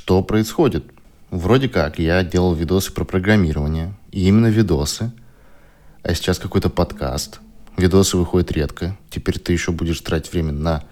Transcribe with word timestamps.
что 0.00 0.22
происходит. 0.22 0.84
Вроде 1.30 1.68
как, 1.68 1.98
я 1.98 2.24
делал 2.24 2.54
видосы 2.54 2.90
про 2.90 3.04
программирование, 3.04 3.94
и 4.10 4.26
именно 4.26 4.46
видосы, 4.46 5.12
а 6.02 6.14
сейчас 6.14 6.38
какой-то 6.38 6.70
подкаст. 6.70 7.40
Видосы 7.76 8.16
выходят 8.16 8.50
редко. 8.50 8.96
Теперь 9.10 9.38
ты 9.38 9.52
еще 9.52 9.72
будешь 9.72 10.00
тратить 10.00 10.32
время 10.32 10.52
на 10.52 10.84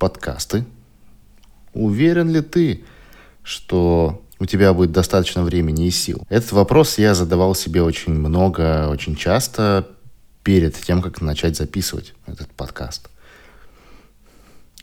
подкасты. 0.00 0.64
Уверен 1.74 2.30
ли 2.30 2.40
ты, 2.40 2.84
что 3.44 4.20
у 4.40 4.46
тебя 4.46 4.74
будет 4.74 4.90
достаточно 4.90 5.44
времени 5.44 5.86
и 5.86 5.90
сил? 5.90 6.26
Этот 6.28 6.50
вопрос 6.50 6.98
я 6.98 7.14
задавал 7.14 7.54
себе 7.54 7.82
очень 7.82 8.14
много, 8.14 8.88
очень 8.88 9.14
часто 9.14 9.86
перед 10.42 10.74
тем, 10.74 11.02
как 11.02 11.20
начать 11.20 11.56
записывать 11.56 12.14
этот 12.26 12.48
подкаст. 12.48 13.08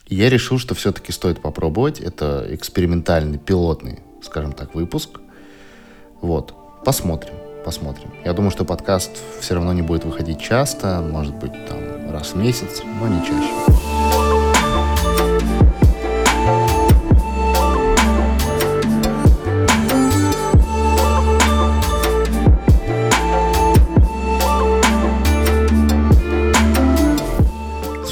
Я 0.09 0.29
решил, 0.29 0.57
что 0.57 0.73
все-таки 0.73 1.11
стоит 1.11 1.41
попробовать. 1.41 1.99
Это 1.99 2.47
экспериментальный, 2.49 3.37
пилотный, 3.37 3.99
скажем 4.21 4.53
так, 4.53 4.73
выпуск. 4.73 5.19
Вот, 6.21 6.53
посмотрим, 6.85 7.33
посмотрим. 7.65 8.11
Я 8.23 8.33
думаю, 8.33 8.51
что 8.51 8.63
подкаст 8.63 9.11
все 9.39 9.55
равно 9.55 9.73
не 9.73 9.81
будет 9.81 10.05
выходить 10.05 10.39
часто, 10.39 11.01
может 11.01 11.35
быть, 11.35 11.51
там 11.67 12.11
раз 12.11 12.33
в 12.33 12.37
месяц, 12.37 12.81
но 12.99 13.07
не 13.07 13.19
чаще. 13.25 13.86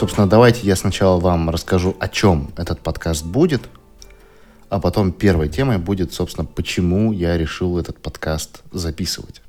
Собственно, 0.06 0.30
давайте 0.30 0.68
я 0.68 0.76
сначала 0.76 1.20
вам 1.20 1.50
расскажу, 1.50 1.96
о 2.00 2.08
чем 2.08 2.52
этот 2.58 2.80
подкаст 2.82 3.26
будет, 3.26 3.64
а 4.70 4.80
потом 4.80 5.12
первой 5.12 5.50
темой 5.50 5.80
будет, 5.80 6.14
собственно, 6.14 6.46
почему 6.46 7.12
я 7.12 7.40
решил 7.40 7.80
этот 7.80 8.00
подкаст 8.00 8.62
записывать. 8.72 9.42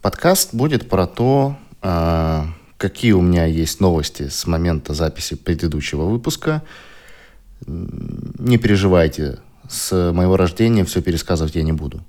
Подкаст 0.00 0.54
будет 0.54 0.88
про 0.88 1.08
то, 1.08 1.56
а, 1.82 2.46
какие 2.78 3.10
у 3.10 3.20
меня 3.22 3.46
есть 3.46 3.80
новости 3.80 4.28
с 4.28 4.46
момента 4.46 4.94
записи 4.94 5.34
предыдущего 5.34 6.04
выпуска. 6.04 6.62
Не 7.66 8.56
переживайте, 8.56 9.40
с 9.68 10.12
моего 10.12 10.36
рождения 10.36 10.84
все 10.84 11.02
пересказывать 11.02 11.56
я 11.56 11.64
не 11.64 11.72
буду. 11.72 12.04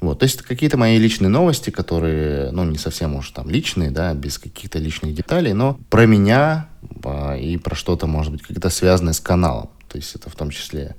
Вот, 0.00 0.20
то 0.20 0.24
есть 0.24 0.36
это 0.36 0.44
какие-то 0.44 0.78
мои 0.78 0.96
личные 0.98 1.28
новости, 1.28 1.68
которые, 1.68 2.50
ну, 2.52 2.64
не 2.64 2.78
совсем 2.78 3.16
уж 3.16 3.30
там 3.30 3.50
личные, 3.50 3.90
да, 3.90 4.14
без 4.14 4.38
каких-то 4.38 4.78
личных 4.78 5.14
деталей, 5.14 5.52
но 5.52 5.78
про 5.90 6.06
меня 6.06 6.68
а, 7.04 7.36
и 7.36 7.58
про 7.58 7.74
что-то, 7.74 8.06
может 8.06 8.32
быть, 8.32 8.42
как-то 8.42 8.70
связанное 8.70 9.12
с 9.12 9.20
каналом. 9.20 9.68
То 9.88 9.98
есть 9.98 10.14
это 10.14 10.30
в 10.30 10.36
том 10.36 10.50
числе 10.50 10.96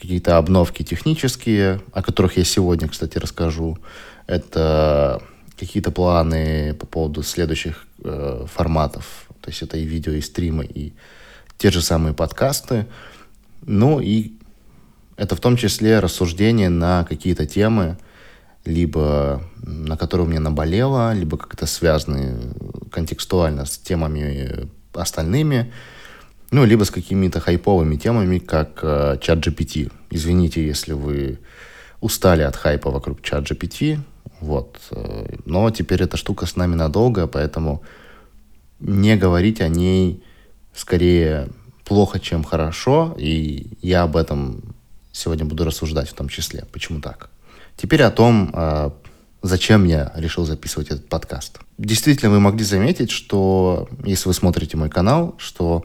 какие-то 0.00 0.36
обновки 0.36 0.84
технические, 0.84 1.80
о 1.92 2.02
которых 2.02 2.36
я 2.36 2.44
сегодня, 2.44 2.88
кстати, 2.88 3.18
расскажу. 3.18 3.78
Это 4.28 5.20
какие-то 5.58 5.90
планы 5.90 6.74
по 6.74 6.86
поводу 6.86 7.24
следующих 7.24 7.86
э, 8.04 8.46
форматов. 8.52 9.26
То 9.40 9.50
есть 9.50 9.62
это 9.62 9.76
и 9.76 9.84
видео, 9.84 10.12
и 10.12 10.20
стримы, 10.20 10.64
и 10.64 10.92
те 11.56 11.72
же 11.72 11.82
самые 11.82 12.14
подкасты. 12.14 12.86
Ну 13.62 13.98
и 13.98 14.34
это 15.16 15.34
в 15.34 15.40
том 15.40 15.56
числе 15.56 15.98
рассуждения 15.98 16.68
на 16.68 17.04
какие-то 17.04 17.44
темы, 17.46 17.98
либо 18.68 19.42
на 19.62 19.96
которые 19.96 20.26
у 20.26 20.30
меня 20.30 20.40
наболело, 20.40 21.12
либо 21.12 21.36
как-то 21.36 21.66
связаны 21.66 22.52
контекстуально 22.90 23.64
с 23.64 23.78
темами 23.78 24.68
остальными, 24.92 25.72
ну, 26.50 26.64
либо 26.64 26.84
с 26.84 26.90
какими-то 26.90 27.40
хайповыми 27.40 27.96
темами, 27.96 28.38
как 28.38 28.80
э, 28.82 29.18
чат 29.20 29.46
GPT. 29.46 29.92
Извините, 30.10 30.66
если 30.66 30.92
вы 30.92 31.38
устали 32.00 32.42
от 32.42 32.56
хайпа 32.56 32.90
вокруг 32.90 33.22
чат 33.22 33.50
GPT, 33.50 33.98
вот. 34.40 34.78
Э, 34.90 35.36
но 35.44 35.70
теперь 35.70 36.02
эта 36.02 36.16
штука 36.16 36.46
с 36.46 36.56
нами 36.56 36.74
надолго, 36.74 37.26
поэтому 37.26 37.82
не 38.80 39.16
говорить 39.16 39.60
о 39.60 39.68
ней 39.68 40.22
скорее 40.74 41.48
плохо, 41.84 42.18
чем 42.18 42.44
хорошо, 42.44 43.14
и 43.18 43.66
я 43.82 44.02
об 44.02 44.16
этом 44.16 44.74
сегодня 45.12 45.44
буду 45.44 45.64
рассуждать 45.64 46.08
в 46.08 46.14
том 46.14 46.28
числе. 46.28 46.64
Почему 46.72 47.00
так? 47.00 47.30
Теперь 47.78 48.02
о 48.02 48.10
том, 48.10 48.50
а, 48.52 48.92
зачем 49.40 49.84
я 49.84 50.12
решил 50.16 50.44
записывать 50.44 50.88
этот 50.88 51.08
подкаст. 51.08 51.60
Действительно, 51.78 52.30
вы 52.30 52.40
могли 52.40 52.64
заметить, 52.64 53.12
что 53.12 53.88
если 54.04 54.28
вы 54.28 54.34
смотрите 54.34 54.76
мой 54.76 54.90
канал, 54.90 55.36
что 55.38 55.84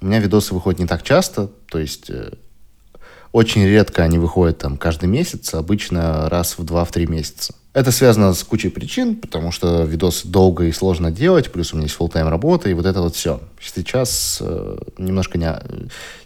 у 0.00 0.06
меня 0.06 0.20
видосы 0.20 0.54
выходят 0.54 0.78
не 0.78 0.86
так 0.86 1.02
часто, 1.02 1.48
то 1.66 1.80
есть 1.80 2.08
э, 2.08 2.34
очень 3.32 3.64
редко 3.64 4.04
они 4.04 4.18
выходят 4.18 4.58
там 4.58 4.76
каждый 4.76 5.08
месяц, 5.08 5.54
обычно 5.54 6.28
раз 6.28 6.56
в 6.56 6.64
два-три 6.64 7.06
месяца. 7.06 7.52
Это 7.72 7.90
связано 7.90 8.32
с 8.32 8.44
кучей 8.44 8.68
причин, 8.68 9.16
потому 9.16 9.50
что 9.50 9.82
видосы 9.82 10.28
долго 10.28 10.66
и 10.66 10.72
сложно 10.72 11.10
делать, 11.10 11.50
плюс 11.50 11.72
у 11.72 11.76
меня 11.76 11.86
есть 11.86 11.98
full-time 11.98 12.28
работа, 12.28 12.70
и 12.70 12.74
вот 12.74 12.86
это 12.86 13.00
вот 13.00 13.16
все. 13.16 13.40
Сейчас 13.60 14.38
э, 14.40 14.78
немножко 14.98 15.36
не... 15.36 15.52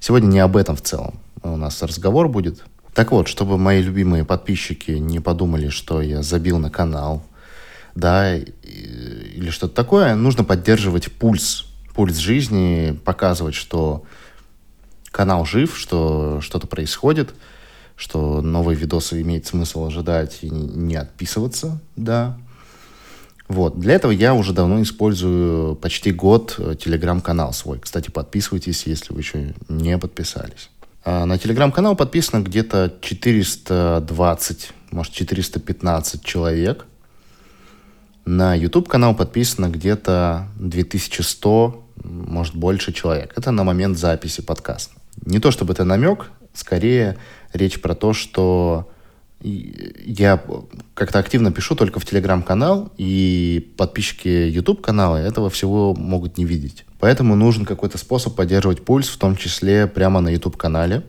Сегодня 0.01 0.27
не 0.27 0.41
об 0.41 0.55
этом 0.55 0.77
в 0.77 0.83
целом. 0.83 1.19
У 1.43 1.57
нас 1.57 1.81
разговор 1.83 2.29
будет 2.29 2.63
так 2.95 3.13
вот, 3.13 3.29
чтобы 3.29 3.59
мои 3.59 3.83
любимые 3.83 4.25
подписчики 4.25 4.93
не 4.93 5.21
подумали, 5.21 5.69
что 5.69 6.01
я 6.01 6.23
забил 6.23 6.59
на 6.59 6.71
канал, 6.71 7.23
да, 7.95 8.37
или 8.37 9.51
что-то 9.51 9.75
такое, 9.75 10.15
нужно 10.15 10.45
поддерживать 10.45 11.13
пульс, 11.13 11.67
пульс 11.95 12.17
жизни, 12.17 12.99
показывать, 13.05 13.55
что 13.55 14.05
канал 15.11 15.45
жив, 15.45 15.77
что 15.77 16.41
что-то 16.41 16.67
происходит, 16.67 17.35
что 17.97 18.41
новые 18.41 18.77
видосы 18.77 19.21
имеет 19.23 19.47
смысл 19.47 19.87
ожидать 19.87 20.39
и 20.43 20.51
не 20.51 20.97
отписываться, 20.97 21.81
да. 21.97 22.39
Вот. 23.49 23.81
Для 23.81 23.95
этого 23.95 24.13
я 24.13 24.35
уже 24.35 24.53
давно 24.53 24.83
использую 24.83 25.75
почти 25.77 26.13
год 26.13 26.57
э, 26.59 26.75
телеграм-канал 26.79 27.55
свой. 27.55 27.81
Кстати, 27.81 28.11
подписывайтесь, 28.11 28.87
если 28.87 29.15
вы 29.15 29.21
еще 29.21 29.55
не 29.69 29.97
подписались. 29.97 30.69
А, 31.11 31.25
на 31.25 31.39
телеграм-канал 31.39 31.97
подписано 31.97 32.43
где-то 32.43 32.93
420, 33.01 34.73
может 34.91 35.13
415 35.15 36.23
человек. 36.23 36.85
На 38.27 38.55
YouTube 38.55 38.91
канал 38.91 39.17
подписано 39.17 39.71
где-то 39.71 40.49
2100, 40.57 41.83
может 42.05 42.55
больше 42.55 42.93
человек. 42.93 43.33
Это 43.39 43.53
на 43.53 43.65
момент 43.65 43.97
записи 43.97 44.43
подкаста. 44.43 44.97
Не 45.25 45.39
то 45.39 45.51
чтобы 45.51 45.73
это 45.73 45.85
намек, 45.85 46.31
скорее 46.53 47.17
речь 47.55 47.81
про 47.81 47.95
то, 47.95 48.13
что 48.13 48.91
я 49.41 50.43
как-то 50.95 51.19
активно 51.19 51.53
пишу 51.53 51.77
только 51.77 52.01
в 52.01 52.05
телеграм-канал, 52.05 52.93
и 52.97 53.73
подписчики 53.77 54.29
YouTube-канала 54.29 55.17
этого 55.17 55.49
всего 55.49 55.95
могут 55.95 56.39
не 56.39 56.45
видеть. 56.45 56.85
Поэтому 56.99 57.37
нужен 57.37 57.65
какой-то 57.65 57.99
способ 57.99 58.35
поддерживать 58.35 58.85
пульс, 58.85 59.09
в 59.09 59.17
том 59.17 59.37
числе 59.37 59.87
прямо 59.87 60.21
на 60.21 60.31
YouTube-канале. 60.31 61.05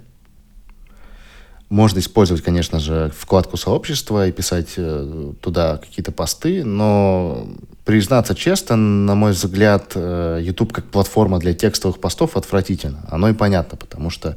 Можно 1.70 2.00
использовать, 2.00 2.44
конечно 2.44 2.80
же, 2.80 3.12
вкладку 3.16 3.56
сообщества 3.56 4.28
и 4.28 4.32
писать 4.32 4.74
э, 4.78 5.34
туда 5.40 5.78
какие-то 5.78 6.12
посты, 6.12 6.64
но 6.64 7.48
признаться 7.86 8.34
честно, 8.34 8.76
на 8.76 9.14
мой 9.14 9.34
взгляд, 9.34 9.92
э, 9.94 10.40
YouTube 10.42 10.74
как 10.74 10.86
платформа 10.86 11.38
для 11.38 11.54
текстовых 11.54 12.00
постов 12.00 12.38
отвратительно. 12.38 13.06
Оно 13.08 13.30
и 13.30 13.34
понятно, 13.34 13.78
потому 13.78 14.10
что 14.10 14.36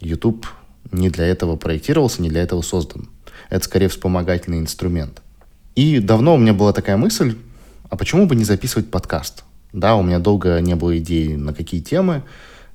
YouTube 0.00 0.46
не 0.96 1.10
для 1.10 1.26
этого 1.26 1.56
проектировался, 1.56 2.22
не 2.22 2.28
для 2.28 2.42
этого 2.42 2.62
создан. 2.62 3.08
Это 3.50 3.64
скорее 3.64 3.88
вспомогательный 3.88 4.58
инструмент. 4.58 5.22
И 5.74 6.00
давно 6.00 6.34
у 6.34 6.38
меня 6.38 6.54
была 6.54 6.72
такая 6.72 6.96
мысль, 6.96 7.36
а 7.88 7.96
почему 7.96 8.26
бы 8.26 8.34
не 8.34 8.44
записывать 8.44 8.90
подкаст? 8.90 9.44
Да, 9.72 9.96
у 9.96 10.02
меня 10.02 10.18
долго 10.18 10.60
не 10.60 10.74
было 10.74 10.96
идей 10.98 11.36
на 11.36 11.52
какие 11.52 11.80
темы, 11.80 12.22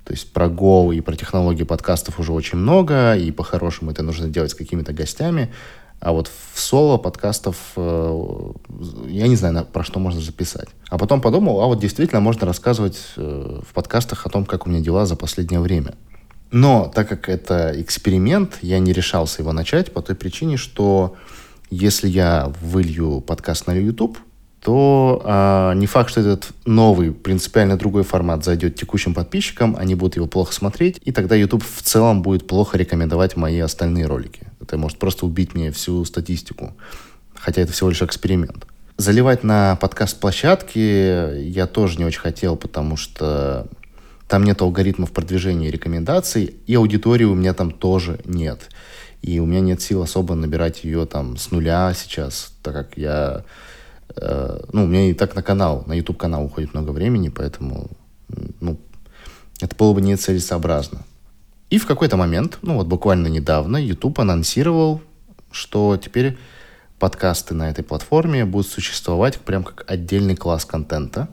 то 0.05 0.13
есть 0.13 0.31
про 0.31 0.47
Go 0.47 0.95
и 0.95 1.01
про 1.01 1.15
технологии 1.15 1.63
подкастов 1.63 2.19
уже 2.19 2.31
очень 2.31 2.57
много, 2.57 3.15
и 3.15 3.31
по-хорошему 3.31 3.91
это 3.91 4.03
нужно 4.03 4.27
делать 4.27 4.51
с 4.51 4.55
какими-то 4.55 4.93
гостями. 4.93 5.51
А 5.99 6.13
вот 6.13 6.31
в 6.53 6.59
соло 6.59 6.97
подкастов 6.97 7.57
э, 7.75 8.51
я 9.07 9.27
не 9.27 9.35
знаю, 9.35 9.67
про 9.71 9.83
что 9.83 9.99
можно 9.99 10.19
записать. 10.19 10.67
А 10.89 10.97
потом 10.97 11.21
подумал, 11.21 11.61
а 11.61 11.67
вот 11.67 11.79
действительно 11.79 12.21
можно 12.21 12.47
рассказывать 12.47 12.99
э, 13.17 13.61
в 13.67 13.73
подкастах 13.73 14.25
о 14.25 14.29
том, 14.29 14.45
как 14.45 14.65
у 14.65 14.69
меня 14.69 14.81
дела 14.81 15.05
за 15.05 15.15
последнее 15.15 15.59
время. 15.59 15.93
Но 16.51 16.91
так 16.93 17.07
как 17.07 17.29
это 17.29 17.73
эксперимент, 17.81 18.59
я 18.61 18.79
не 18.79 18.91
решался 18.91 19.41
его 19.41 19.53
начать 19.53 19.93
по 19.93 20.01
той 20.01 20.15
причине, 20.15 20.57
что 20.57 21.15
если 21.69 22.09
я 22.09 22.51
вылью 22.61 23.21
подкаст 23.21 23.67
на 23.67 23.73
YouTube, 23.73 24.17
то 24.61 25.21
а, 25.25 25.73
не 25.73 25.87
факт, 25.87 26.11
что 26.11 26.21
этот 26.21 26.49
новый, 26.65 27.11
принципиально 27.11 27.77
другой 27.77 28.03
формат 28.03 28.43
зайдет 28.43 28.75
текущим 28.75 29.13
подписчикам, 29.13 29.75
они 29.75 29.95
будут 29.95 30.17
его 30.17 30.27
плохо 30.27 30.53
смотреть, 30.53 30.99
и 31.03 31.11
тогда 31.11 31.35
YouTube 31.35 31.63
в 31.63 31.81
целом 31.81 32.21
будет 32.21 32.45
плохо 32.45 32.77
рекомендовать 32.77 33.35
мои 33.35 33.59
остальные 33.59 34.05
ролики. 34.05 34.41
Это 34.59 34.77
может 34.77 34.99
просто 34.99 35.25
убить 35.25 35.55
мне 35.55 35.71
всю 35.71 36.05
статистику, 36.05 36.75
хотя 37.33 37.61
это 37.61 37.71
всего 37.71 37.89
лишь 37.89 38.03
эксперимент. 38.03 38.67
Заливать 38.97 39.43
на 39.43 39.77
подкаст-площадке 39.77 41.41
я 41.41 41.65
тоже 41.65 41.97
не 41.97 42.05
очень 42.05 42.19
хотел, 42.19 42.55
потому 42.55 42.97
что 42.97 43.67
Там 44.31 44.45
нет 44.45 44.61
алгоритмов 44.61 45.11
продвижения 45.11 45.67
и 45.67 45.71
рекомендаций, 45.71 46.55
и 46.65 46.75
аудитории 46.75 47.25
у 47.25 47.35
меня 47.35 47.53
там 47.53 47.69
тоже 47.69 48.21
нет. 48.23 48.69
И 49.21 49.41
у 49.41 49.45
меня 49.45 49.59
нет 49.59 49.81
сил 49.81 50.01
особо 50.01 50.35
набирать 50.35 50.85
ее 50.85 51.05
там 51.05 51.35
с 51.35 51.51
нуля 51.51 51.93
сейчас, 51.93 52.53
так 52.63 52.73
как 52.73 52.97
я... 52.97 53.43
Э, 54.15 54.61
ну, 54.71 54.85
у 54.85 54.87
меня 54.87 55.09
и 55.09 55.13
так 55.13 55.35
на 55.35 55.43
канал, 55.43 55.83
на 55.85 55.91
YouTube-канал 55.91 56.45
уходит 56.45 56.73
много 56.73 56.91
времени, 56.91 57.27
поэтому, 57.27 57.89
ну, 58.61 58.79
это 59.59 59.75
было 59.75 59.91
бы 59.91 59.99
нецелесообразно. 59.99 61.03
И 61.69 61.77
в 61.77 61.85
какой-то 61.85 62.15
момент, 62.15 62.57
ну 62.61 62.77
вот 62.77 62.87
буквально 62.87 63.27
недавно, 63.27 63.75
YouTube 63.75 64.17
анонсировал, 64.21 65.01
что 65.51 65.99
теперь 66.01 66.37
подкасты 66.99 67.53
на 67.53 67.69
этой 67.69 67.83
платформе 67.83 68.45
будут 68.45 68.67
существовать 68.67 69.39
прям 69.39 69.65
как 69.65 69.83
отдельный 69.91 70.37
класс 70.37 70.63
контента. 70.63 71.27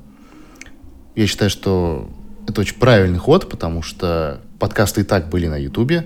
Я 1.15 1.29
считаю, 1.29 1.49
что 1.49 2.11
это 2.49 2.63
очень 2.63 2.77
правильный 2.77 3.19
ход, 3.19 3.49
потому 3.49 3.83
что 3.83 4.41
подкасты 4.59 5.03
и 5.03 5.05
так 5.05 5.29
были 5.29 5.47
на 5.47 5.57
YouTube, 5.57 6.05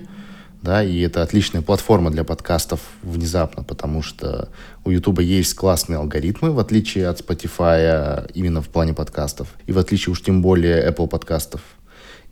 да, 0.61 0.83
и 0.83 0.99
это 0.99 1.21
отличная 1.21 1.61
платформа 1.61 2.11
для 2.11 2.23
подкастов 2.23 2.81
внезапно, 3.01 3.63
потому 3.63 4.01
что 4.01 4.49
у 4.83 4.91
YouTube 4.91 5.19
есть 5.21 5.55
классные 5.55 5.97
алгоритмы, 5.97 6.51
в 6.51 6.59
отличие 6.59 7.07
от 7.07 7.21
Spotify 7.21 8.29
именно 8.33 8.61
в 8.61 8.69
плане 8.69 8.93
подкастов, 8.93 9.47
и 9.65 9.71
в 9.71 9.77
отличие 9.77 10.11
уж 10.11 10.21
тем 10.21 10.41
более 10.41 10.85
Apple 10.89 11.07
подкастов. 11.07 11.61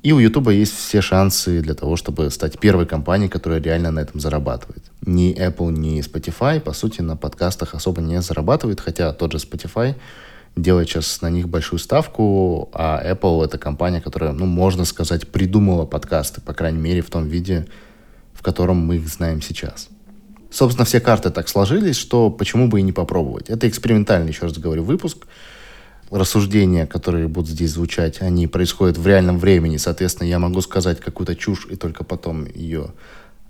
И 0.04 0.14
у 0.14 0.20
YouTube 0.20 0.50
есть 0.50 0.76
все 0.76 1.00
шансы 1.00 1.62
для 1.62 1.76
того, 1.76 1.96
чтобы 1.96 2.32
стать 2.32 2.60
первой 2.60 2.88
компанией, 2.88 3.30
которая 3.30 3.62
реально 3.62 3.92
на 3.92 4.00
этом 4.00 4.20
зарабатывает. 4.20 4.84
Ни 5.06 5.34
Apple, 5.38 5.72
ни 5.72 6.00
Spotify, 6.00 6.60
по 6.60 6.74
сути, 6.74 7.02
на 7.02 7.16
подкастах 7.16 7.76
особо 7.76 8.02
не 8.02 8.20
зарабатывают, 8.22 8.82
хотя 8.82 9.14
тот 9.14 9.32
же 9.32 9.38
Spotify 9.38 9.96
делает 10.56 10.90
сейчас 10.90 11.22
на 11.22 11.30
них 11.30 11.48
большую 11.48 11.80
ставку, 11.80 12.70
а 12.74 13.02
Apple— 13.04 13.44
это 13.46 13.58
компания, 13.58 14.02
которая, 14.02 14.34
ну, 14.34 14.46
можно 14.46 14.86
сказать, 14.86 15.28
придумала 15.28 15.86
подкасты, 15.86 16.42
по 16.42 16.54
крайней 16.54 16.80
мере, 16.80 17.02
в 17.02 17.10
том 17.10 17.28
виде, 17.28 17.68
в 18.34 18.42
котором 18.42 18.78
мы 18.78 18.98
их 18.98 19.08
знаем 19.08 19.42
сейчас. 19.42 19.90
Собственно, 20.50 20.84
все 20.86 21.00
карты 21.00 21.30
так 21.30 21.48
сложились, 21.48 21.96
что 21.96 22.30
почему 22.30 22.68
бы 22.68 22.80
и 22.80 22.84
не 22.84 22.92
попробовать. 22.92 23.50
Это 23.50 23.70
экспериментальный, 23.70 24.32
еще 24.32 24.44
раз 24.44 24.58
говорю, 24.58 24.84
выпуск. 24.84 25.26
Рассуждения, 26.10 26.86
которые 26.86 27.30
будут 27.30 27.52
здесь 27.52 27.72
звучать, 27.72 28.22
они 28.22 28.46
происходят 28.48 28.98
в 28.98 29.08
реальном 29.08 29.40
времени. 29.40 29.78
Соответственно, 29.78 30.28
я 30.28 30.40
могу 30.40 30.60
сказать 30.60 31.00
какую-то 31.00 31.38
чушь 31.38 31.68
и 31.70 31.78
только 31.78 32.04
потом 32.04 32.46
ее 32.54 32.88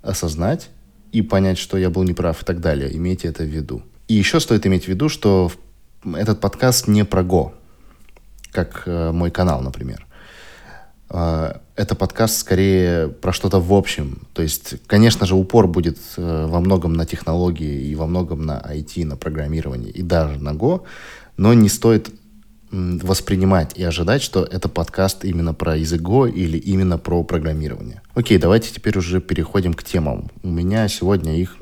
осознать 0.00 0.70
и 1.10 1.22
понять, 1.22 1.58
что 1.58 1.76
я 1.76 1.90
был 1.90 2.04
неправ 2.04 2.40
и 2.40 2.44
так 2.44 2.60
далее. 2.60 2.96
Имейте 2.96 3.26
это 3.26 3.42
в 3.42 3.46
виду. 3.46 3.82
И 4.06 4.14
еще 4.14 4.38
стоит 4.38 4.64
иметь 4.66 4.84
в 4.84 4.88
виду, 4.88 5.08
что 5.08 5.48
в 5.48 5.56
этот 6.04 6.40
подкаст 6.40 6.88
не 6.88 7.04
про 7.04 7.22
Го, 7.22 7.54
как 8.50 8.82
э, 8.86 9.12
мой 9.12 9.30
канал, 9.30 9.60
например. 9.62 10.06
Э, 11.10 11.54
это 11.76 11.94
подкаст 11.94 12.38
скорее 12.38 13.08
про 13.08 13.32
что-то 13.32 13.60
в 13.60 13.72
общем. 13.72 14.26
То 14.34 14.42
есть, 14.42 14.74
конечно 14.86 15.26
же, 15.26 15.34
упор 15.34 15.66
будет 15.66 15.98
э, 16.16 16.46
во 16.48 16.60
многом 16.60 16.94
на 16.94 17.06
технологии 17.06 17.88
и 17.88 17.94
во 17.94 18.06
многом 18.06 18.44
на 18.44 18.58
IT, 18.60 19.04
на 19.04 19.16
программирование 19.16 19.90
и 19.90 20.02
даже 20.02 20.38
на 20.42 20.50
Go, 20.50 20.82
но 21.36 21.54
не 21.54 21.68
стоит 21.68 22.10
воспринимать 22.72 23.76
и 23.76 23.84
ожидать, 23.84 24.22
что 24.22 24.44
это 24.44 24.66
подкаст 24.66 25.26
именно 25.26 25.52
про 25.52 25.76
язык 25.76 26.00
Go 26.00 26.30
или 26.30 26.56
именно 26.56 26.96
про 26.96 27.22
программирование. 27.22 28.00
Окей, 28.14 28.38
давайте 28.38 28.72
теперь 28.72 28.96
уже 28.96 29.20
переходим 29.20 29.74
к 29.74 29.84
темам. 29.84 30.30
У 30.42 30.48
меня 30.48 30.88
сегодня 30.88 31.36
их 31.38 31.58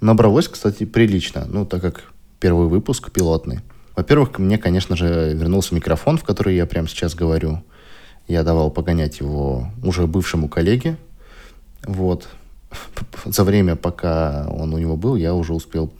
набралось, 0.00 0.46
кстати, 0.46 0.84
прилично, 0.84 1.46
ну, 1.48 1.66
так 1.66 1.82
как 1.82 2.09
первый 2.40 2.68
выпуск 2.68 3.12
пилотный. 3.12 3.60
Во-первых, 3.94 4.38
мне, 4.38 4.58
конечно 4.58 4.96
же, 4.96 5.34
вернулся 5.34 5.74
микрофон, 5.74 6.16
в 6.18 6.24
который 6.24 6.56
я 6.56 6.66
прямо 6.66 6.88
сейчас 6.88 7.14
говорю. 7.14 7.62
Я 8.26 8.42
давал 8.42 8.70
погонять 8.70 9.20
его 9.20 9.70
уже 9.82 10.06
бывшему 10.06 10.48
коллеге. 10.48 10.96
Вот. 11.84 12.28
За 13.24 13.44
время, 13.44 13.76
пока 13.76 14.46
он 14.48 14.72
у 14.72 14.78
него 14.78 14.96
был, 14.96 15.16
я 15.16 15.34
уже 15.34 15.52
успел 15.52 15.92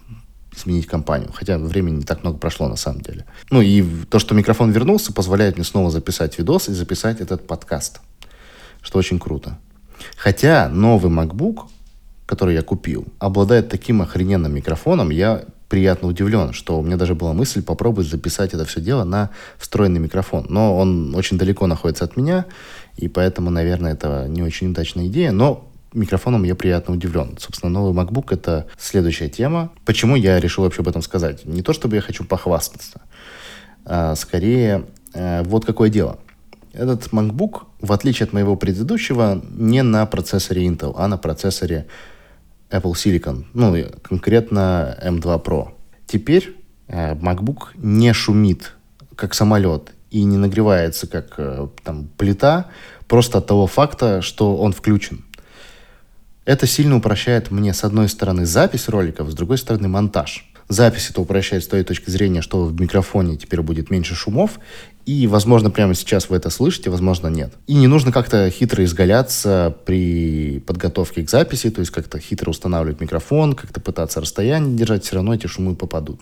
сменить 0.57 0.87
компанию. 0.87 1.31
Хотя 1.33 1.59
времени 1.59 1.97
не 1.97 2.03
так 2.05 2.23
много 2.23 2.39
прошло 2.39 2.69
на 2.69 2.77
самом 2.77 3.03
деле. 3.03 3.27
Ну 3.51 3.61
и 3.61 3.85
то, 4.07 4.19
что 4.19 4.35
микрофон 4.35 4.71
вернулся, 4.71 5.13
позволяет 5.13 5.57
мне 5.57 5.65
снова 5.65 5.91
записать 5.91 6.39
видос 6.39 6.69
и 6.69 6.73
записать 6.73 7.21
этот 7.21 7.47
подкаст. 7.47 8.01
Что 8.83 8.99
очень 8.99 9.19
круто. 9.19 9.59
Хотя 10.17 10.69
новый 10.69 11.13
MacBook, 11.13 11.67
который 12.27 12.55
я 12.55 12.63
купил, 12.63 13.07
обладает 13.19 13.69
таким 13.69 14.01
охрененным 14.01 14.55
микрофоном, 14.55 15.11
я 15.11 15.45
приятно 15.71 16.09
удивлен, 16.09 16.53
что 16.53 16.79
у 16.79 16.83
меня 16.83 16.97
даже 16.97 17.15
была 17.15 17.33
мысль 17.33 17.63
попробовать 17.63 18.09
записать 18.09 18.53
это 18.53 18.67
все 18.67 18.81
дело 18.81 19.05
на 19.05 19.31
встроенный 19.57 20.01
микрофон. 20.01 20.47
Но 20.49 20.77
он 20.77 21.15
очень 21.15 21.39
далеко 21.39 21.69
находится 21.69 22.05
от 22.05 22.17
меня, 22.17 22.45
и 22.97 23.09
поэтому, 23.09 23.51
наверное, 23.51 23.93
это 23.93 24.27
не 24.29 24.43
очень 24.43 24.71
удачная 24.71 25.07
идея. 25.07 25.31
Но 25.31 25.71
микрофоном 25.95 26.43
я 26.43 26.57
приятно 26.57 26.95
удивлен. 26.95 27.37
Собственно, 27.39 27.71
новый 27.71 27.95
MacBook— 27.95 28.27
это 28.31 28.67
следующая 28.79 29.29
тема. 29.29 29.71
Почему 29.85 30.17
я 30.17 30.41
решил 30.41 30.65
вообще 30.65 30.83
об 30.83 30.89
этом 30.89 31.03
сказать? 31.03 31.45
Не 31.45 31.63
то, 31.63 31.73
чтобы 31.73 31.95
я 31.95 32.03
хочу 32.03 32.25
похвастаться, 32.25 33.03
а 33.85 34.17
скорее 34.17 34.87
э, 35.15 35.45
вот 35.45 35.65
какое 35.65 35.89
дело. 35.89 36.19
Этот 36.73 37.13
MacBook, 37.13 37.63
в 37.81 37.93
отличие 37.93 38.27
от 38.27 38.33
моего 38.33 38.57
предыдущего, 38.57 39.41
не 39.51 39.83
на 39.85 40.05
процессоре 40.07 40.67
Intel, 40.67 40.95
а 40.97 41.07
на 41.07 41.17
процессоре 41.17 41.87
Apple 42.71 42.93
Silicon, 42.93 43.45
ну, 43.53 43.77
конкретно 44.03 44.97
M2 45.03 45.43
Pro. 45.43 45.73
Теперь 46.07 46.57
э, 46.89 47.15
MacBook 47.15 47.69
не 47.77 48.13
шумит, 48.13 48.73
как 49.17 49.35
самолет, 49.35 49.93
и 50.11 50.25
не 50.25 50.37
нагревается, 50.37 51.07
как 51.07 51.35
э, 51.39 51.69
там, 51.85 52.09
плита, 52.17 52.67
просто 53.07 53.39
от 53.39 53.47
того 53.47 53.67
факта, 53.67 54.23
что 54.23 54.57
он 54.57 54.73
включен. 54.73 55.25
Это 56.45 56.67
сильно 56.67 56.97
упрощает 56.97 57.51
мне, 57.51 57.75
с 57.75 57.85
одной 57.85 58.09
стороны, 58.09 58.47
запись 58.47 58.89
роликов, 58.89 59.31
с 59.31 59.35
другой 59.35 59.59
стороны, 59.59 59.89
монтаж. 59.89 60.50
Запись 60.71 61.11
это 61.11 61.21
упрощает 61.21 61.65
с 61.65 61.67
той 61.67 61.83
точки 61.83 62.11
зрения, 62.11 62.43
что 62.43 62.65
в 62.65 62.81
микрофоне 62.81 63.37
теперь 63.37 63.61
будет 63.61 63.91
меньше 63.91 64.15
шумов, 64.15 64.61
и, 65.05 65.27
возможно, 65.27 65.69
прямо 65.69 65.95
сейчас 65.95 66.31
вы 66.31 66.37
это 66.37 66.49
слышите, 66.49 66.91
возможно, 66.91 67.27
нет. 67.27 67.53
И 67.67 67.75
не 67.75 67.89
нужно 67.89 68.13
как-то 68.13 68.49
хитро 68.51 68.85
изгаляться 68.85 69.77
при 69.85 70.61
подготовке 70.61 71.25
к 71.25 71.29
записи, 71.29 71.71
то 71.71 71.81
есть 71.81 71.91
как-то 71.91 72.21
хитро 72.21 72.51
устанавливать 72.51 73.01
микрофон, 73.01 73.55
как-то 73.55 73.81
пытаться 73.81 74.21
расстояние 74.21 74.77
держать, 74.77 75.05
все 75.05 75.17
равно 75.17 75.35
эти 75.35 75.49
шумы 75.49 75.75
попадут. 75.75 76.21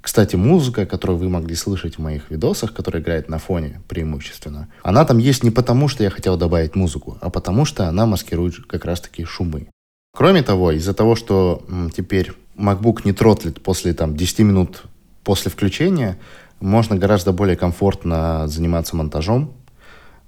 Кстати, 0.00 0.34
музыка, 0.34 0.84
которую 0.84 1.16
вы 1.16 1.28
могли 1.28 1.54
слышать 1.54 1.98
в 1.98 2.00
моих 2.00 2.28
видосах, 2.28 2.74
которая 2.74 3.00
играет 3.00 3.28
на 3.28 3.38
фоне 3.38 3.82
преимущественно, 3.86 4.66
она 4.82 5.04
там 5.04 5.18
есть 5.18 5.44
не 5.44 5.52
потому, 5.52 5.86
что 5.86 6.02
я 6.02 6.10
хотел 6.10 6.36
добавить 6.36 6.74
музыку, 6.74 7.18
а 7.20 7.30
потому 7.30 7.66
что 7.66 7.86
она 7.86 8.04
маскирует 8.04 8.66
как 8.66 8.84
раз-таки 8.84 9.24
шумы. 9.24 9.68
Кроме 10.14 10.42
того, 10.42 10.72
из-за 10.72 10.92
того, 10.92 11.16
что 11.16 11.62
теперь 11.96 12.32
MacBook 12.54 13.00
не 13.04 13.12
тротлит 13.14 13.62
после 13.62 13.94
там, 13.94 14.14
10 14.14 14.40
минут 14.40 14.82
после 15.24 15.50
включения, 15.50 16.18
можно 16.60 16.96
гораздо 16.96 17.32
более 17.32 17.56
комфортно 17.56 18.46
заниматься 18.46 18.94
монтажом 18.94 19.54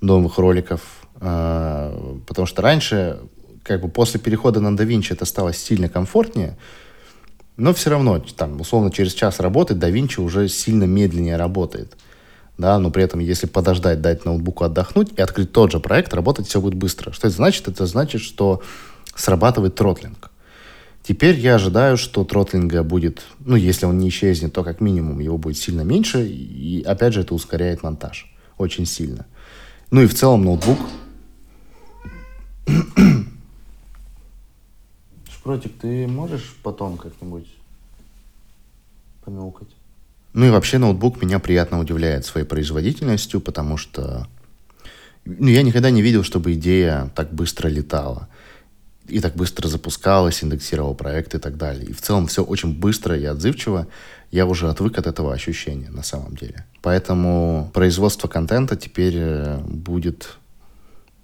новых 0.01 0.39
роликов, 0.39 0.81
э, 1.21 2.17
потому 2.27 2.47
что 2.47 2.63
раньше, 2.63 3.21
как 3.63 3.83
бы 3.83 3.89
после 3.89 4.19
перехода 4.19 4.61
на 4.61 4.75
DaVinci 4.75 5.09
это 5.11 5.27
стало 5.27 5.53
сильно 5.53 5.91
комфортнее, 5.91 6.57
но 7.59 7.75
все 7.75 7.91
равно, 7.91 8.19
там, 8.37 8.61
условно, 8.63 8.91
через 8.91 9.13
час 9.13 9.39
работы 9.39 9.75
DaVinci 9.75 10.21
уже 10.21 10.49
сильно 10.49 10.85
медленнее 10.85 11.37
работает. 11.37 11.95
Да, 12.57 12.79
но 12.79 12.91
при 12.91 13.03
этом, 13.03 13.21
если 13.21 13.47
подождать, 13.49 14.01
дать 14.01 14.25
ноутбуку 14.25 14.65
отдохнуть 14.65 15.13
и 15.17 15.21
открыть 15.21 15.53
тот 15.53 15.73
же 15.73 15.81
проект, 15.81 16.15
работать 16.15 16.47
все 16.47 16.61
будет 16.61 16.75
быстро. 16.75 17.13
Что 17.13 17.27
это 17.27 17.37
значит? 17.37 17.69
Это 17.69 17.85
значит, 17.85 18.23
что 18.23 18.63
срабатывает 19.17 19.75
тротлинг. 19.75 20.31
Теперь 21.03 21.39
я 21.39 21.57
ожидаю, 21.57 21.97
что 21.97 22.25
тротлинга 22.25 22.83
будет, 22.83 23.23
ну, 23.41 23.57
если 23.57 23.85
он 23.87 23.99
не 23.99 24.09
исчезнет, 24.09 24.53
то 24.55 24.65
как 24.65 24.81
минимум 24.81 25.19
его 25.21 25.37
будет 25.37 25.59
сильно 25.59 25.83
меньше, 25.83 26.27
и 26.27 26.83
опять 26.83 27.13
же 27.13 27.21
это 27.21 27.35
ускоряет 27.35 27.83
монтаж 27.83 28.33
очень 28.57 28.87
сильно. 28.87 29.27
Ну 29.91 30.03
и 30.03 30.07
в 30.07 30.15
целом 30.15 30.45
ноутбук 30.45 30.79
Шпротик, 35.31 35.73
ты 35.79 36.07
можешь 36.07 36.57
потом 36.63 36.97
как-нибудь 36.97 37.47
помяукать? 39.25 39.69
Ну 40.33 40.47
и 40.47 40.51
вообще 40.51 40.79
ноутбук 40.79 41.21
меня 41.23 41.39
приятно 41.39 41.79
удивляет 41.79 42.25
своей 42.25 42.47
производительностью, 42.47 43.41
потому 43.41 43.77
что 43.77 44.27
ну, 45.25 45.49
я 45.49 45.63
никогда 45.63 45.91
не 45.91 46.03
видел, 46.03 46.23
чтобы 46.25 46.55
идея 46.55 47.11
так 47.15 47.33
быстро 47.33 47.69
летала. 47.69 48.29
И 49.07 49.21
так 49.21 49.35
быстро 49.35 49.69
запускалась, 49.69 50.43
индексировал 50.43 50.95
проект 50.95 51.35
и 51.35 51.39
так 51.39 51.57
далее. 51.57 51.87
И 51.87 51.93
в 51.93 52.01
целом 52.01 52.27
все 52.27 52.43
очень 52.43 52.79
быстро 52.79 53.19
и 53.19 53.25
отзывчиво. 53.25 53.87
Я 54.31 54.47
уже 54.47 54.69
отвык 54.69 54.99
от 54.99 55.07
этого 55.07 55.33
ощущения 55.33 55.91
на 55.91 56.03
самом 56.03 56.37
деле. 56.37 56.65
Поэтому 56.83 57.71
производство 57.75 58.29
контента 58.29 58.77
теперь 58.77 59.15
э, 59.17 59.59
будет 59.59 60.37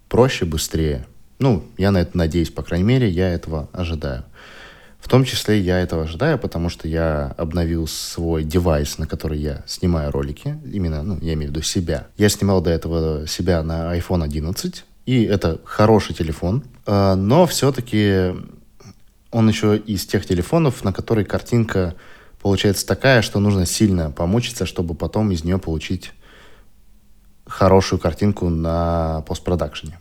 проще, 0.09 0.45
быстрее. 0.45 1.07
Ну, 1.39 1.65
я 1.79 1.91
на 1.91 2.03
это 2.03 2.17
надеюсь, 2.19 2.51
по 2.51 2.63
крайней 2.63 2.85
мере, 2.85 3.09
я 3.09 3.33
этого 3.33 3.69
ожидаю. 3.73 4.25
В 5.01 5.09
том 5.09 5.25
числе 5.25 5.59
я 5.59 5.81
этого 5.81 6.03
ожидаю, 6.03 6.39
потому 6.39 6.69
что 6.69 6.87
я 6.87 7.35
обновил 7.39 7.87
свой 7.87 8.45
девайс, 8.45 8.99
на 8.99 9.07
который 9.07 9.39
я 9.39 9.65
снимаю 9.67 10.13
ролики. 10.13 10.59
Именно, 10.71 11.03
ну, 11.03 11.19
я 11.23 11.33
имею 11.33 11.51
в 11.51 11.55
виду 11.55 11.63
себя. 11.63 12.09
Я 12.19 12.29
снимал 12.29 12.61
до 12.61 12.71
этого 12.71 13.27
себя 13.27 13.63
на 13.63 13.97
iPhone 13.97 14.23
11, 14.23 14.85
и 15.11 15.25
это 15.25 15.61
хороший 15.65 16.15
телефон, 16.15 16.63
а, 16.87 17.17
но 17.17 17.45
все-таки 17.45 18.33
он 19.33 19.49
еще 19.49 19.77
из 19.77 20.07
тех 20.07 20.25
телефонов, 20.25 20.85
на 20.85 20.93
которые 20.93 21.25
картинка 21.25 21.97
получается 22.41 22.87
такая, 22.87 23.21
что 23.21 23.41
нужно 23.41 23.67
сильно 23.67 24.13
помучиться, 24.13 24.67
чтобы 24.67 24.95
потом 24.95 25.33
из 25.33 25.43
нее 25.43 25.59
получить 25.59 26.13
хорошую 27.45 27.99
картинку 27.99 28.51
на 28.51 29.25
постпродакшене. 29.27 29.99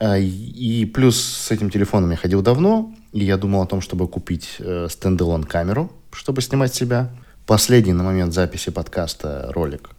А, 0.00 0.18
и 0.18 0.84
плюс 0.86 1.22
с 1.22 1.52
этим 1.52 1.70
телефоном 1.70 2.10
я 2.10 2.16
ходил 2.16 2.42
давно, 2.42 2.92
и 3.12 3.24
я 3.24 3.36
думал 3.36 3.62
о 3.62 3.66
том, 3.66 3.80
чтобы 3.80 4.08
купить 4.08 4.56
э, 4.58 4.88
стендалон 4.90 5.44
камеру, 5.44 5.92
чтобы 6.10 6.42
снимать 6.42 6.74
себя. 6.74 7.08
Последний 7.46 7.92
на 7.92 8.02
момент 8.02 8.34
записи 8.34 8.72
подкаста 8.72 9.52
ролик 9.52 9.90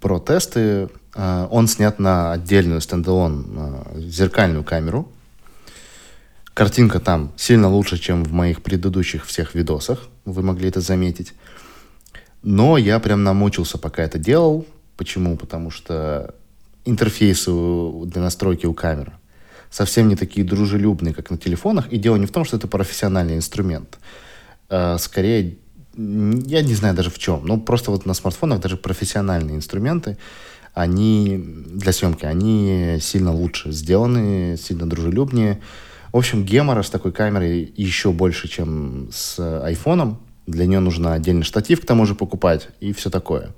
про 0.00 0.20
тесты, 0.20 0.60
э, 0.60 0.88
он 1.14 1.68
снят 1.68 1.98
на 1.98 2.32
отдельную 2.32 2.80
стендалон 2.80 3.46
э, 3.54 4.00
зеркальную 4.00 4.64
камеру. 4.64 5.10
Картинка 6.54 7.00
там 7.00 7.32
сильно 7.36 7.68
лучше, 7.68 7.98
чем 7.98 8.24
в 8.24 8.32
моих 8.32 8.62
предыдущих 8.62 9.26
всех 9.26 9.54
видосах, 9.54 10.08
вы 10.24 10.42
могли 10.42 10.68
это 10.68 10.80
заметить. 10.80 11.32
Но 12.42 12.76
я 12.76 12.98
прям 12.98 13.24
намучился, 13.24 13.78
пока 13.78 14.02
это 14.02 14.18
делал. 14.18 14.66
Почему? 14.96 15.36
Потому 15.36 15.70
что 15.70 16.34
интерфейсы 16.84 17.50
для 18.06 18.20
настройки 18.20 18.66
у 18.66 18.74
камеры 18.74 19.12
совсем 19.72 20.08
не 20.08 20.16
такие 20.16 20.46
дружелюбные, 20.46 21.14
как 21.14 21.30
на 21.30 21.38
телефонах. 21.38 21.90
И 21.90 21.98
дело 21.98 22.16
не 22.16 22.26
в 22.26 22.30
том, 22.30 22.44
что 22.44 22.56
это 22.56 22.68
профессиональный 22.68 23.36
инструмент. 23.36 23.98
А, 24.68 24.98
скорее, 24.98 25.56
я 25.96 26.62
не 26.62 26.74
знаю 26.74 26.94
даже 26.94 27.10
в 27.10 27.18
чем. 27.18 27.46
Но 27.46 27.58
просто 27.58 27.90
вот 27.90 28.06
на 28.06 28.14
смартфонах 28.14 28.60
даже 28.60 28.76
профессиональные 28.76 29.56
инструменты, 29.56 30.18
они 30.74 31.38
для 31.38 31.92
съемки, 31.92 32.24
они 32.24 32.98
сильно 33.00 33.32
лучше 33.32 33.72
сделаны, 33.72 34.56
сильно 34.56 34.88
дружелюбнее. 34.88 35.60
В 36.12 36.16
общем, 36.16 36.44
гемора 36.44 36.82
с 36.82 36.90
такой 36.90 37.12
камерой 37.12 37.72
еще 37.76 38.12
больше, 38.12 38.48
чем 38.48 39.08
с 39.12 39.38
айфоном. 39.62 40.18
Для 40.46 40.66
нее 40.66 40.80
нужно 40.80 41.14
отдельный 41.14 41.44
штатив 41.44 41.80
к 41.80 41.86
тому 41.86 42.04
же 42.06 42.14
покупать 42.14 42.68
и 42.80 42.92
все 42.92 43.10
такое. 43.10 43.54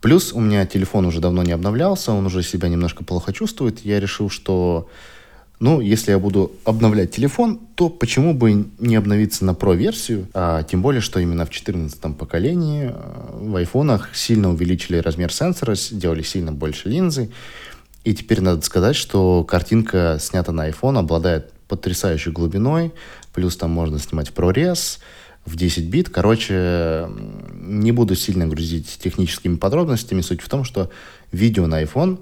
Плюс 0.00 0.32
у 0.32 0.40
меня 0.40 0.64
телефон 0.64 1.06
уже 1.06 1.20
давно 1.20 1.42
не 1.42 1.52
обновлялся, 1.52 2.12
он 2.12 2.26
уже 2.26 2.42
себя 2.42 2.68
немножко 2.68 3.04
плохо 3.04 3.32
чувствует. 3.32 3.84
Я 3.84 3.98
решил, 3.98 4.30
что 4.30 4.88
ну, 5.60 5.80
если 5.80 6.12
я 6.12 6.18
буду 6.20 6.52
обновлять 6.64 7.10
телефон, 7.10 7.58
то 7.74 7.88
почему 7.88 8.32
бы 8.32 8.66
не 8.78 8.94
обновиться 8.94 9.44
на 9.44 9.50
Pro-версию? 9.50 10.28
А, 10.32 10.62
тем 10.62 10.82
более, 10.82 11.00
что 11.00 11.18
именно 11.18 11.46
в 11.46 11.50
14 11.50 12.16
поколении 12.16 12.92
э, 12.92 13.38
в 13.40 13.56
айфонах 13.56 14.14
сильно 14.14 14.50
увеличили 14.50 14.98
размер 14.98 15.32
сенсора, 15.32 15.74
сделали 15.74 16.22
сильно 16.22 16.52
больше 16.52 16.88
линзы. 16.88 17.30
И 18.04 18.14
теперь 18.14 18.40
надо 18.40 18.62
сказать, 18.62 18.94
что 18.94 19.42
картинка, 19.42 20.18
снята 20.20 20.52
на 20.52 20.68
iPhone, 20.68 20.98
обладает 20.98 21.52
потрясающей 21.66 22.30
глубиной. 22.30 22.92
Плюс 23.34 23.56
там 23.56 23.70
можно 23.70 23.98
снимать 23.98 24.30
в 24.30 24.34
ProRes 24.34 24.98
в 25.44 25.56
10 25.56 25.84
бит. 25.86 26.08
Короче, 26.08 27.08
не 27.52 27.90
буду 27.90 28.14
сильно 28.14 28.46
грузить 28.46 28.98
техническими 29.02 29.56
подробностями. 29.56 30.20
Суть 30.20 30.40
в 30.40 30.48
том, 30.48 30.62
что 30.62 30.90
видео 31.32 31.66
на 31.66 31.82
iPhone 31.82 32.18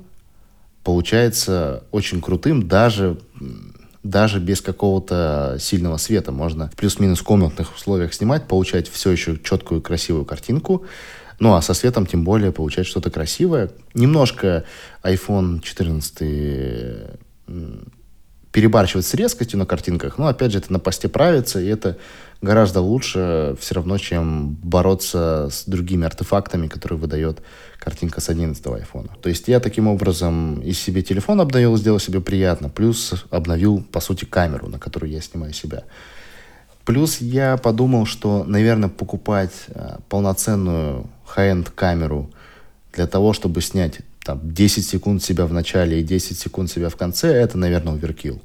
получается 0.87 1.83
очень 1.91 2.21
крутым 2.21 2.69
даже 2.69 3.19
даже 4.05 4.39
без 4.39 4.61
какого-то 4.61 5.57
сильного 5.59 5.97
света. 5.97 6.31
Можно 6.31 6.69
в 6.69 6.77
плюс-минус 6.77 7.23
комнатных 7.23 7.75
условиях 7.75 8.15
снимать, 8.15 8.47
получать 8.47 8.89
все 8.89 9.11
еще 9.11 9.37
четкую, 9.37 9.83
красивую 9.83 10.25
картинку. 10.25 10.87
Ну, 11.41 11.55
а 11.55 11.61
со 11.61 11.75
светом 11.75 12.07
тем 12.07 12.23
более 12.23 12.53
получать 12.53 12.87
что-то 12.87 13.11
красивое. 13.11 13.73
Немножко 13.95 14.63
iPhone 15.03 15.61
14 15.61 17.19
перебарщивать 18.53 19.07
с 19.07 19.15
резкостью 19.15 19.59
на 19.59 19.67
картинках, 19.67 20.19
но, 20.19 20.29
опять 20.29 20.53
же, 20.53 20.59
это 20.59 20.73
на 20.73 20.79
посте 20.79 21.09
правится, 21.09 21.61
и 21.61 21.67
это 21.67 21.99
гораздо 22.41 22.81
лучше 22.81 23.57
все 23.61 23.75
равно, 23.75 23.99
чем 23.99 24.57
бороться 24.63 25.49
с 25.51 25.65
другими 25.65 26.07
артефактами, 26.07 26.69
которые 26.69 26.99
выдает 26.99 27.43
картинка 27.79 28.21
с 28.21 28.29
11 28.29 28.67
айфона. 28.67 29.11
То 29.21 29.29
есть 29.29 29.49
я 29.49 29.61
таким 29.61 29.89
образом 29.89 30.61
и 30.61 30.73
себе 30.73 31.03
телефон 31.03 31.41
обновил, 31.41 31.77
сделал 31.77 31.99
себе 31.99 32.21
приятно, 32.21 32.69
плюс 32.69 33.25
обновил, 33.31 33.85
по 33.93 34.01
сути, 34.01 34.25
камеру, 34.25 34.69
на 34.69 34.79
которую 34.79 35.11
я 35.13 35.21
снимаю 35.21 35.53
себя. 35.53 35.85
Плюс 36.85 37.21
я 37.21 37.57
подумал, 37.57 38.07
что, 38.07 38.45
наверное, 38.45 38.89
покупать 38.89 39.53
э, 39.69 39.97
полноценную 40.09 41.11
high-end 41.35 41.71
камеру 41.75 42.31
для 42.93 43.07
того, 43.07 43.33
чтобы 43.33 43.61
снять 43.61 44.01
там, 44.27 44.41
10 44.43 44.85
секунд 44.85 45.23
себя 45.23 45.47
в 45.47 45.53
начале 45.53 46.01
и 46.01 46.03
10 46.03 46.37
секунд 46.37 46.69
себя 46.69 46.89
в 46.89 46.97
конце, 46.97 47.29
это, 47.29 47.57
наверное, 47.57 47.95
оверкил. 47.95 48.43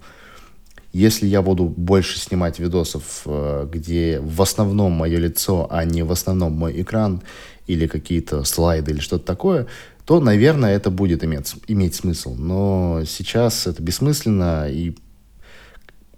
Если 0.94 1.26
я 1.26 1.42
буду 1.42 1.66
больше 1.66 2.20
снимать 2.20 2.60
видосов, 2.60 3.24
э, 3.26 3.68
где 3.72 4.20
в 4.20 4.40
основном 4.44 4.92
мое 4.92 5.18
лицо, 5.18 5.68
а 5.72 5.84
не 5.84 6.04
в 6.04 6.12
основном 6.12 6.54
мой 6.54 6.80
экран 6.82 7.24
или 7.66 7.88
какие-то 7.88 8.44
слайды 8.44 8.92
или 8.92 9.00
что-то 9.00 9.26
такое, 9.26 9.66
то, 10.06 10.20
наверное, 10.20 10.76
это 10.76 10.92
будет 10.92 11.24
иметь, 11.24 11.56
иметь 11.68 11.96
смысл. 11.96 12.36
Но 12.36 13.02
сейчас 13.08 13.66
это 13.66 13.82
бессмысленно, 13.82 14.68
и 14.70 14.96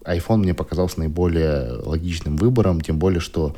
iPhone 0.03 0.38
мне 0.38 0.53
показался 0.53 1.00
наиболее 1.00 1.72
логичным 1.86 2.36
выбором, 2.36 2.82
тем 2.82 3.00
более, 3.00 3.22
что, 3.22 3.55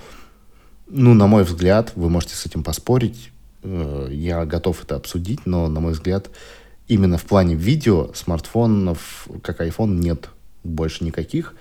ну, 0.88 1.16
на 1.16 1.26
мой 1.26 1.46
взгляд, 1.46 1.94
вы 1.96 2.10
можете 2.10 2.36
с 2.36 2.46
этим 2.46 2.62
поспорить, 2.62 3.32
я 4.10 4.46
готов 4.46 4.84
это 4.84 4.96
обсудить, 4.96 5.46
но, 5.46 5.68
на 5.68 5.80
мой 5.80 5.94
взгляд, 5.94 6.30
именно 6.88 7.18
в 7.18 7.26
плане 7.26 7.56
видео 7.56 8.12
смартфонов, 8.14 9.28
как 9.42 9.62
iPhone, 9.62 9.98
нет 9.98 10.30
больше 10.64 11.04
никаких. 11.04 11.54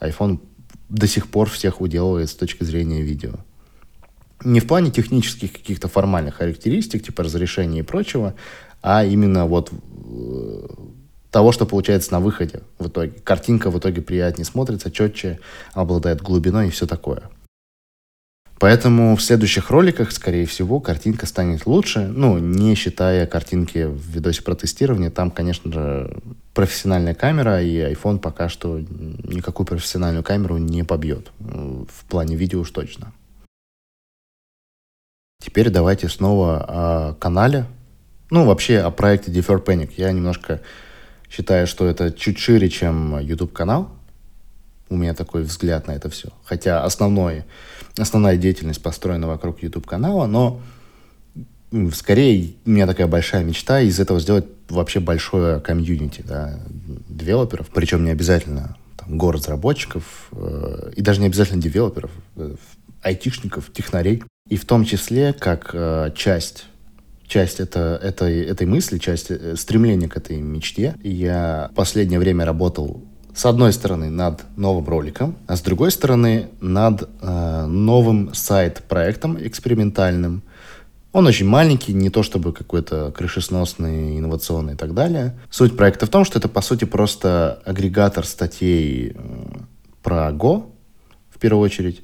iPhone 0.00 0.40
до 0.88 1.06
сих 1.06 1.28
пор 1.28 1.48
всех 1.48 1.80
уделывает 1.80 2.30
с 2.30 2.34
точки 2.34 2.64
зрения 2.64 3.02
видео. 3.02 3.34
Не 4.42 4.60
в 4.60 4.66
плане 4.66 4.90
технических 4.90 5.52
каких-то 5.52 5.88
формальных 5.88 6.36
характеристик, 6.36 7.04
типа 7.04 7.22
разрешения 7.22 7.80
и 7.80 7.82
прочего, 7.82 8.34
а 8.82 9.04
именно 9.04 9.44
вот 9.46 9.70
э, 9.70 10.66
того, 11.30 11.52
что 11.52 11.66
получается 11.66 12.12
на 12.12 12.20
выходе 12.20 12.62
в 12.78 12.88
итоге. 12.88 13.12
Картинка 13.22 13.70
в 13.70 13.78
итоге 13.78 14.00
приятнее 14.00 14.46
смотрится, 14.46 14.90
четче, 14.90 15.40
обладает 15.74 16.22
глубиной 16.22 16.68
и 16.68 16.70
все 16.70 16.86
такое. 16.86 17.22
Поэтому 18.60 19.16
в 19.16 19.22
следующих 19.22 19.70
роликах, 19.70 20.12
скорее 20.12 20.44
всего, 20.44 20.80
картинка 20.80 21.24
станет 21.24 21.64
лучше, 21.64 22.00
ну, 22.00 22.36
не 22.36 22.74
считая 22.74 23.26
картинки 23.26 23.84
в 23.84 24.06
видосе 24.10 24.42
про 24.42 24.54
тестирование. 24.54 25.08
Там, 25.08 25.30
конечно 25.30 25.72
же, 25.72 26.20
профессиональная 26.52 27.14
камера, 27.14 27.62
и 27.62 27.74
iPhone 27.78 28.18
пока 28.18 28.50
что 28.50 28.78
никакую 28.78 29.66
профессиональную 29.66 30.22
камеру 30.22 30.58
не 30.58 30.84
побьет. 30.84 31.32
В 31.38 32.04
плане 32.06 32.36
видео 32.36 32.60
уж 32.60 32.70
точно. 32.70 33.14
Теперь 35.42 35.70
давайте 35.70 36.10
снова 36.10 36.64
о 36.68 37.14
канале. 37.14 37.64
Ну, 38.30 38.44
вообще 38.44 38.80
о 38.80 38.90
проекте 38.90 39.32
Defer 39.32 39.64
Panic. 39.64 39.92
Я 39.96 40.12
немножко 40.12 40.60
считаю, 41.30 41.66
что 41.66 41.86
это 41.86 42.12
чуть 42.12 42.38
шире, 42.38 42.68
чем 42.68 43.18
YouTube-канал. 43.20 43.88
У 44.90 44.98
меня 44.98 45.14
такой 45.14 45.44
взгляд 45.44 45.86
на 45.86 45.92
это 45.92 46.10
все. 46.10 46.28
Хотя 46.44 46.84
основной 46.84 47.44
основная 47.96 48.36
деятельность 48.36 48.82
построена 48.82 49.26
вокруг 49.26 49.62
YouTube-канала, 49.62 50.26
но 50.26 50.60
скорее 51.94 52.54
у 52.64 52.70
меня 52.70 52.86
такая 52.86 53.06
большая 53.06 53.44
мечта 53.44 53.80
из 53.80 54.00
этого 54.00 54.20
сделать 54.20 54.46
вообще 54.68 55.00
большое 55.00 55.60
комьюнити, 55.60 56.22
да, 56.26 56.58
девелоперов, 57.08 57.68
причем 57.72 58.04
не 58.04 58.10
обязательно 58.10 58.76
там, 58.96 59.18
город 59.18 59.42
разработчиков, 59.42 60.28
э, 60.32 60.92
и 60.96 61.02
даже 61.02 61.20
не 61.20 61.26
обязательно 61.26 61.60
девелоперов, 61.60 62.10
э, 62.36 62.54
айтишников, 63.02 63.72
технарей, 63.72 64.22
и 64.48 64.56
в 64.56 64.64
том 64.64 64.84
числе 64.84 65.32
как 65.32 65.70
э, 65.72 66.12
часть 66.14 66.66
часть 67.30 67.60
это, 67.60 67.98
этой, 68.02 68.42
этой 68.42 68.66
мысли, 68.66 68.98
часть 68.98 69.30
э, 69.30 69.54
стремления 69.56 70.08
к 70.08 70.16
этой 70.16 70.38
мечте. 70.38 70.96
Я 71.02 71.68
в 71.72 71.74
последнее 71.76 72.18
время 72.18 72.44
работал 72.44 73.04
с 73.40 73.46
одной 73.46 73.72
стороны 73.72 74.10
над 74.10 74.44
новым 74.58 74.86
роликом, 74.86 75.34
а 75.46 75.56
с 75.56 75.62
другой 75.62 75.90
стороны 75.92 76.50
над 76.60 77.08
э, 77.22 77.64
новым 77.64 78.34
сайт-проектом 78.34 79.38
экспериментальным. 79.40 80.42
Он 81.12 81.26
очень 81.26 81.46
маленький, 81.46 81.94
не 81.94 82.10
то 82.10 82.22
чтобы 82.22 82.52
какой-то 82.52 83.10
крышесносный, 83.16 84.18
инновационный 84.18 84.74
и 84.74 84.76
так 84.76 84.92
далее. 84.92 85.40
Суть 85.48 85.74
проекта 85.74 86.04
в 86.04 86.10
том, 86.10 86.26
что 86.26 86.38
это 86.38 86.50
по 86.50 86.60
сути 86.60 86.84
просто 86.84 87.62
агрегатор 87.64 88.26
статей 88.26 89.14
э, 89.14 89.46
про 90.02 90.30
Go, 90.32 90.70
в 91.30 91.38
первую 91.38 91.64
очередь. 91.64 92.02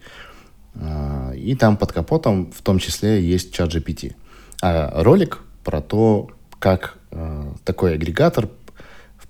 Э, 0.74 1.36
и 1.36 1.54
там 1.54 1.76
под 1.76 1.92
капотом 1.92 2.50
в 2.50 2.62
том 2.62 2.78
числе 2.78 3.22
есть 3.22 3.52
чат 3.52 3.74
GPT. 3.74 4.14
А 4.62 5.02
ролик 5.02 5.40
про 5.64 5.82
то, 5.82 6.30
как 6.58 6.96
э, 7.10 7.52
такой 7.66 7.92
агрегатор 7.92 8.48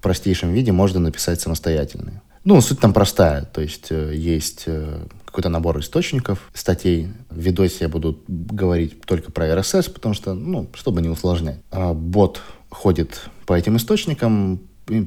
простейшем 0.07 0.53
виде 0.53 0.71
можно 0.71 1.01
написать 1.01 1.41
самостоятельно. 1.41 2.23
Ну, 2.45 2.61
суть 2.61 2.79
там 2.79 2.93
простая. 2.93 3.43
То 3.43 3.61
есть 3.61 3.89
э, 3.91 4.13
есть 4.15 4.63
э, 4.67 5.01
какой-то 5.25 5.49
набор 5.49 5.81
источников, 5.81 6.49
статей. 6.55 7.09
В 7.29 7.41
видосе 7.41 7.79
я 7.81 7.89
буду 7.89 8.23
говорить 8.29 9.01
только 9.01 9.33
про 9.33 9.49
RSS, 9.49 9.91
потому 9.91 10.15
что, 10.15 10.35
ну, 10.35 10.71
чтобы 10.75 11.03
не 11.03 11.09
усложнять. 11.09 11.59
А 11.73 11.93
бот 11.93 12.41
ходит 12.71 13.21
по 13.47 13.55
этим 13.55 13.79
источникам, 13.79 14.61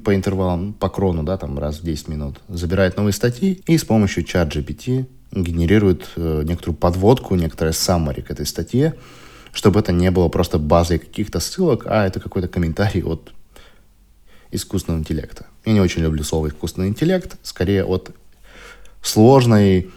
по 0.04 0.14
интервалам, 0.14 0.74
по 0.74 0.90
крону, 0.90 1.24
да, 1.24 1.38
там 1.38 1.58
раз 1.58 1.80
в 1.80 1.84
10 1.86 2.10
минут, 2.10 2.42
забирает 2.50 2.98
новые 2.98 3.14
статьи 3.14 3.64
и 3.68 3.78
с 3.78 3.86
помощью 3.86 4.26
чат 4.26 4.54
GPT 4.54 5.06
генерирует 5.32 6.10
э, 6.18 6.44
некоторую 6.46 6.76
подводку, 6.76 7.36
некоторое 7.36 7.72
summary 7.72 8.22
к 8.22 8.32
этой 8.32 8.46
статье, 8.46 8.96
чтобы 9.54 9.80
это 9.80 9.94
не 9.94 10.12
было 10.12 10.28
просто 10.28 10.60
базой 10.60 11.00
каких-то 11.00 11.40
ссылок, 11.40 11.88
а 11.88 12.06
это 12.06 12.20
какой-то 12.20 12.50
комментарий 12.50 13.02
от 13.02 13.32
искусственного 14.52 15.02
интеллекта. 15.02 15.46
Я 15.66 15.74
не 15.74 15.82
очень 15.82 16.02
люблю 16.02 16.24
слово 16.24 16.48
искусственный 16.48 16.88
интеллект, 16.88 17.38
скорее 17.44 17.86
от 17.86 18.12
сложной, 19.02 19.92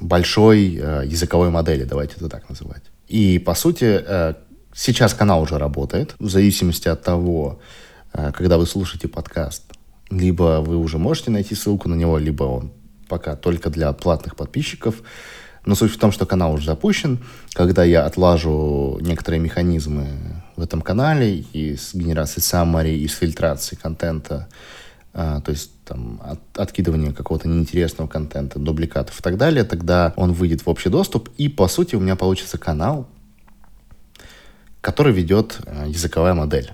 большой 0.00 0.76
э, 0.76 1.02
языковой 1.06 1.50
модели, 1.50 1.84
давайте 1.84 2.14
это 2.16 2.28
так 2.28 2.48
называть. 2.48 2.82
И, 3.08 3.38
по 3.38 3.54
сути, 3.54 4.00
э, 4.04 4.34
сейчас 4.74 5.14
канал 5.14 5.42
уже 5.42 5.58
работает, 5.58 6.14
в 6.18 6.28
зависимости 6.28 6.88
от 6.88 7.02
того, 7.02 7.60
э, 8.12 8.32
когда 8.32 8.58
вы 8.58 8.66
слушаете 8.66 9.08
подкаст, 9.08 9.64
либо 10.10 10.60
вы 10.60 10.76
уже 10.76 10.98
можете 10.98 11.30
найти 11.30 11.54
ссылку 11.54 11.88
на 11.88 11.94
него, 11.94 12.18
либо 12.18 12.44
он 12.44 12.72
пока 13.08 13.36
только 13.36 13.70
для 13.70 13.92
платных 13.92 14.36
подписчиков. 14.36 15.02
Но 15.64 15.74
суть 15.74 15.92
в 15.92 15.98
том, 15.98 16.12
что 16.12 16.24
канал 16.24 16.54
уже 16.54 16.66
запущен. 16.66 17.18
Когда 17.52 17.84
я 17.84 18.06
отлажу 18.06 18.98
некоторые 19.00 19.40
механизмы 19.40 20.37
в 20.58 20.62
этом 20.62 20.82
канале 20.82 21.44
и 21.52 21.76
с 21.76 21.94
генерацией 21.94 22.42
summary, 22.42 22.96
и 22.96 23.06
с 23.06 23.14
фильтрацией 23.14 23.80
контента, 23.80 24.48
а, 25.14 25.40
то 25.40 25.52
есть 25.52 25.70
там 25.84 26.20
от, 26.24 26.40
откидывание 26.58 27.12
какого-то 27.12 27.48
неинтересного 27.48 28.08
контента, 28.08 28.58
дубликатов 28.58 29.20
и 29.20 29.22
так 29.22 29.36
далее, 29.36 29.62
тогда 29.62 30.12
он 30.16 30.32
выйдет 30.32 30.66
в 30.66 30.68
общий 30.68 30.88
доступ, 30.90 31.30
и 31.38 31.48
по 31.48 31.68
сути 31.68 31.94
у 31.94 32.00
меня 32.00 32.16
получится 32.16 32.58
канал, 32.58 33.06
который 34.80 35.12
ведет 35.12 35.58
э, 35.64 35.86
языковая 35.88 36.34
модель, 36.34 36.72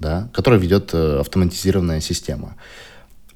да, 0.00 0.28
который 0.34 0.58
ведет 0.58 0.92
э, 0.92 1.20
автоматизированная 1.20 2.00
система. 2.00 2.56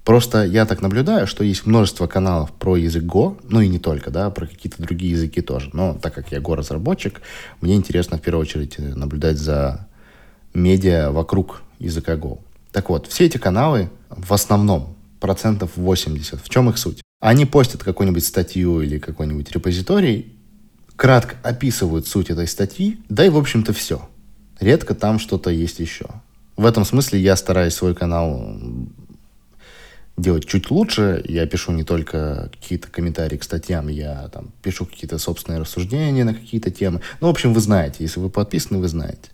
Просто 0.04 0.44
я 0.44 0.66
так 0.66 0.82
наблюдаю, 0.82 1.28
что 1.28 1.44
есть 1.44 1.64
множество 1.64 2.09
каналов 2.09 2.52
про 2.52 2.76
язык 2.76 3.04
Go, 3.04 3.40
ну 3.49 3.61
и 3.61 3.68
не 3.68 3.78
только, 3.78 4.11
да, 4.11 4.30
про 4.30 4.47
какие-то 4.47 4.82
другие 4.82 5.12
языки 5.12 5.40
тоже. 5.40 5.71
Но 5.73 5.94
так 5.94 6.12
как 6.14 6.32
я 6.32 6.38
Go-разработчик, 6.38 7.21
мне 7.61 7.76
интересно 7.76 8.18
в 8.18 8.21
первую 8.21 8.42
очередь 8.42 8.75
э, 8.78 8.94
наблюдать 8.94 9.38
за 9.38 9.87
медиа 10.54 11.12
вокруг 11.12 11.62
языка 11.78 12.14
Go. 12.14 12.40
Так 12.73 12.88
вот, 12.88 13.06
все 13.06 13.26
эти 13.26 13.38
каналы 13.38 13.90
в 14.09 14.32
основном 14.32 14.97
процентов 15.21 15.71
80. 15.76 16.42
В 16.42 16.49
чем 16.49 16.68
их 16.68 16.78
суть? 16.78 17.00
Они 17.21 17.47
постят 17.47 17.85
какую-нибудь 17.85 18.25
статью 18.25 18.80
или 18.80 18.99
какой-нибудь 18.99 19.52
репозиторий, 19.52 20.35
кратко 20.97 21.37
описывают 21.44 22.09
суть 22.09 22.30
этой 22.30 22.49
статьи, 22.49 22.99
да 23.09 23.25
и, 23.25 23.28
в 23.28 23.37
общем-то, 23.37 23.73
все. 23.73 24.09
Редко 24.59 24.97
там 24.97 25.21
что-то 25.21 25.50
есть 25.50 25.78
еще. 25.78 26.06
В 26.56 26.66
этом 26.66 26.85
смысле 26.85 27.21
я 27.21 27.37
стараюсь 27.37 27.75
свой 27.75 27.94
канал 27.94 28.59
делать 30.16 30.47
чуть 30.47 30.71
лучше. 30.71 31.23
Я 31.26 31.47
пишу 31.47 31.73
не 31.73 31.85
только 31.85 32.50
какие-то 32.52 32.88
комментарии 32.88 33.37
к 33.37 33.45
статьям, 33.45 33.88
я 33.88 34.28
там 34.28 34.52
пишу 34.62 34.87
какие-то 34.87 35.19
собственные 35.19 35.61
рассуждения 35.61 36.25
на 36.25 36.35
какие-то 36.35 36.71
темы. 36.71 37.00
Ну, 37.21 37.28
в 37.28 37.31
общем, 37.31 37.54
вы 37.54 37.61
знаете, 37.61 37.99
если 38.00 38.21
вы 38.21 38.31
подписаны, 38.31 38.78
вы 38.78 38.88
знаете. 38.88 39.31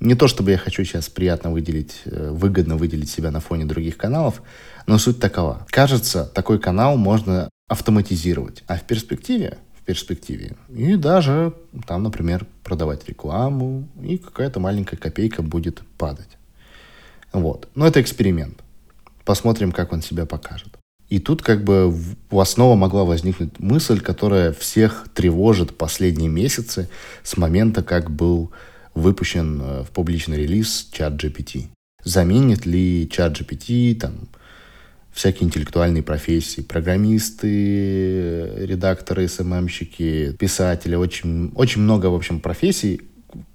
Не 0.00 0.14
то, 0.14 0.26
чтобы 0.26 0.50
я 0.50 0.58
хочу 0.58 0.84
сейчас 0.84 1.08
приятно 1.08 1.50
выделить, 1.52 2.02
э, 2.06 2.30
выгодно 2.30 2.76
выделить 2.76 3.10
себя 3.10 3.30
на 3.30 3.40
фоне 3.40 3.64
других 3.64 3.96
каналов, 3.96 4.42
но 4.86 4.98
суть 4.98 5.20
такова. 5.20 5.66
Кажется, 5.70 6.24
такой 6.24 6.58
канал 6.58 6.96
можно 6.96 7.48
автоматизировать, 7.68 8.64
а 8.66 8.76
в 8.76 8.82
перспективе 8.82 9.58
в 9.82 9.84
перспективе. 9.84 10.56
И 10.68 10.94
даже 10.94 11.54
там, 11.88 12.04
например, 12.04 12.46
продавать 12.62 13.08
рекламу, 13.08 13.88
и 14.00 14.16
какая-то 14.16 14.60
маленькая 14.60 14.96
копейка 14.96 15.42
будет 15.42 15.82
падать. 15.98 16.38
Вот. 17.32 17.68
Но 17.74 17.86
это 17.86 18.00
эксперимент. 18.00 18.60
Посмотрим, 19.24 19.72
как 19.72 19.92
он 19.92 20.02
себя 20.02 20.26
покажет. 20.26 20.78
И 21.08 21.18
тут 21.18 21.42
как 21.42 21.62
бы 21.62 21.94
у 22.30 22.40
основы 22.40 22.74
могла 22.74 23.04
возникнуть 23.04 23.58
мысль, 23.60 24.00
которая 24.00 24.52
всех 24.52 25.08
тревожит 25.14 25.76
последние 25.76 26.30
месяцы 26.30 26.88
с 27.22 27.36
момента, 27.36 27.82
как 27.82 28.10
был 28.10 28.50
выпущен 28.94 29.60
э, 29.60 29.82
в 29.82 29.90
публичный 29.90 30.38
релиз 30.38 30.88
чат 30.90 31.22
GPT. 31.22 31.66
Заменит 32.02 32.64
ли 32.64 33.08
чат 33.10 33.38
GPT 33.38 33.94
там, 33.94 34.28
всякие 35.12 35.46
интеллектуальные 35.46 36.02
профессии, 36.02 36.62
программисты, 36.62 37.46
редакторы, 38.56 39.28
СММщики, 39.28 40.32
писатели, 40.38 40.94
очень, 40.94 41.52
очень 41.54 41.82
много, 41.82 42.06
в 42.06 42.14
общем, 42.14 42.40
профессий, 42.40 43.02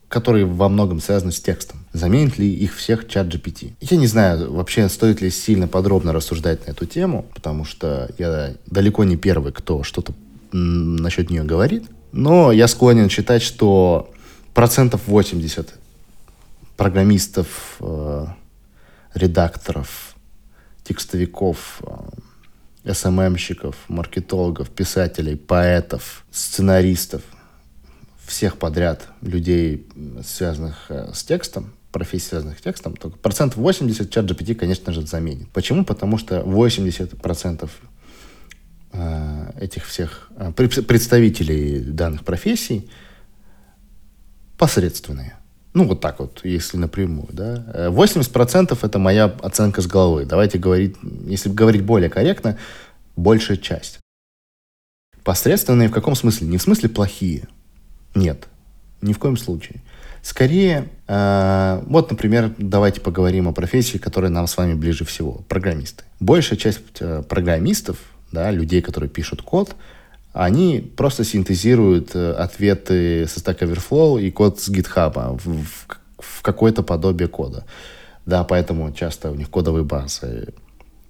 которые 0.09 0.45
во 0.45 0.69
многом 0.69 1.01
связаны 1.01 1.31
с 1.31 1.41
текстом. 1.41 1.79
Заменит 1.91 2.37
ли 2.37 2.51
их 2.51 2.75
всех 2.75 3.07
чат 3.07 3.27
GPT? 3.27 3.73
Я 3.81 3.97
не 3.97 4.07
знаю, 4.07 4.53
вообще 4.53 4.87
стоит 4.87 5.21
ли 5.21 5.29
сильно 5.29 5.67
подробно 5.67 6.13
рассуждать 6.13 6.65
на 6.65 6.71
эту 6.71 6.85
тему, 6.85 7.25
потому 7.35 7.65
что 7.65 8.09
я 8.17 8.53
далеко 8.67 9.03
не 9.03 9.17
первый, 9.17 9.51
кто 9.51 9.83
что-то 9.83 10.13
насчет 10.51 11.29
нее 11.29 11.43
говорит. 11.43 11.85
Но 12.13 12.51
я 12.51 12.67
склонен 12.67 13.09
считать, 13.09 13.41
что 13.41 14.11
процентов 14.53 15.01
80 15.07 15.73
программистов, 16.77 17.77
э, 17.81 18.25
редакторов, 19.13 20.15
текстовиков, 20.83 21.81
э, 22.85 22.93
СММщиков, 22.93 23.75
маркетологов, 23.89 24.69
писателей, 24.69 25.35
поэтов, 25.35 26.23
сценаристов, 26.31 27.23
всех 28.27 28.57
подряд 28.57 29.07
людей, 29.21 29.87
связанных 30.23 30.85
э, 30.89 31.11
с 31.13 31.23
текстом, 31.23 31.73
профессий, 31.91 32.27
связанных 32.27 32.59
с 32.59 32.61
текстом, 32.61 32.95
то 32.95 33.09
процентов 33.09 33.57
80 33.57 34.11
чат 34.11 34.25
GPT, 34.25 34.55
конечно 34.55 34.93
же, 34.93 35.05
заменит. 35.05 35.49
Почему? 35.49 35.85
Потому 35.85 36.17
что 36.17 36.43
80 36.43 37.21
процентов 37.21 37.71
э, 38.91 39.51
этих 39.59 39.85
всех 39.85 40.29
э, 40.37 40.51
представителей 40.51 41.79
данных 41.79 42.23
профессий– 42.23 42.89
посредственные. 44.57 45.35
Ну, 45.73 45.87
вот 45.87 46.01
так 46.01 46.19
вот, 46.19 46.41
если 46.43 46.77
напрямую, 46.77 47.27
да. 47.31 47.89
80% 47.89 48.77
это 48.81 48.99
моя 48.99 49.25
оценка 49.25 49.81
с 49.81 49.87
головы. 49.87 50.25
Давайте 50.25 50.57
говорить, 50.57 50.95
если 51.27 51.49
говорить 51.49 51.83
более 51.83 52.09
корректно, 52.09 52.57
большая 53.15 53.57
часть. 53.57 53.99
Посредственные 55.23 55.89
в 55.89 55.91
каком 55.91 56.15
смысле? 56.15 56.47
Не 56.47 56.57
в 56.57 56.61
смысле 56.61 56.89
плохие. 56.89 57.47
Нет, 58.17 58.47
ни 59.01 59.13
в 59.13 59.19
коем 59.19 59.37
случае. 59.37 59.81
Скорее, 60.23 60.89
э, 61.07 61.83
вот, 61.85 62.09
например, 62.09 62.53
давайте 62.57 62.99
поговорим 62.99 63.47
о 63.47 63.53
профессии, 63.53 63.97
которая 63.97 64.31
нам 64.31 64.47
с 64.47 64.57
вами 64.57 64.73
ближе 64.73 65.05
всего. 65.05 65.43
Программисты. 65.47 66.03
Большая 66.19 66.57
часть 66.57 66.81
э, 66.99 67.23
программистов, 67.29 67.97
да, 68.31 68.51
людей, 68.51 68.81
которые 68.81 69.09
пишут 69.09 69.41
код, 69.41 69.75
они 70.33 70.81
просто 70.97 71.23
синтезируют 71.23 72.15
э, 72.15 72.31
ответы 72.31 73.27
со 73.27 73.39
Stack 73.39 73.59
Overflow 73.59 74.19
и 74.21 74.31
код 74.31 74.59
с 74.59 74.69
GitHub 74.69 75.37
в, 75.37 75.63
в, 75.63 75.87
в 76.17 76.41
какое-то 76.41 76.81
подобие 76.81 77.27
кода. 77.27 77.65
Да, 78.25 78.43
поэтому 78.43 78.91
часто 78.91 79.31
у 79.31 79.35
них 79.35 79.49
кодовые 79.49 79.83
базы 79.83 80.53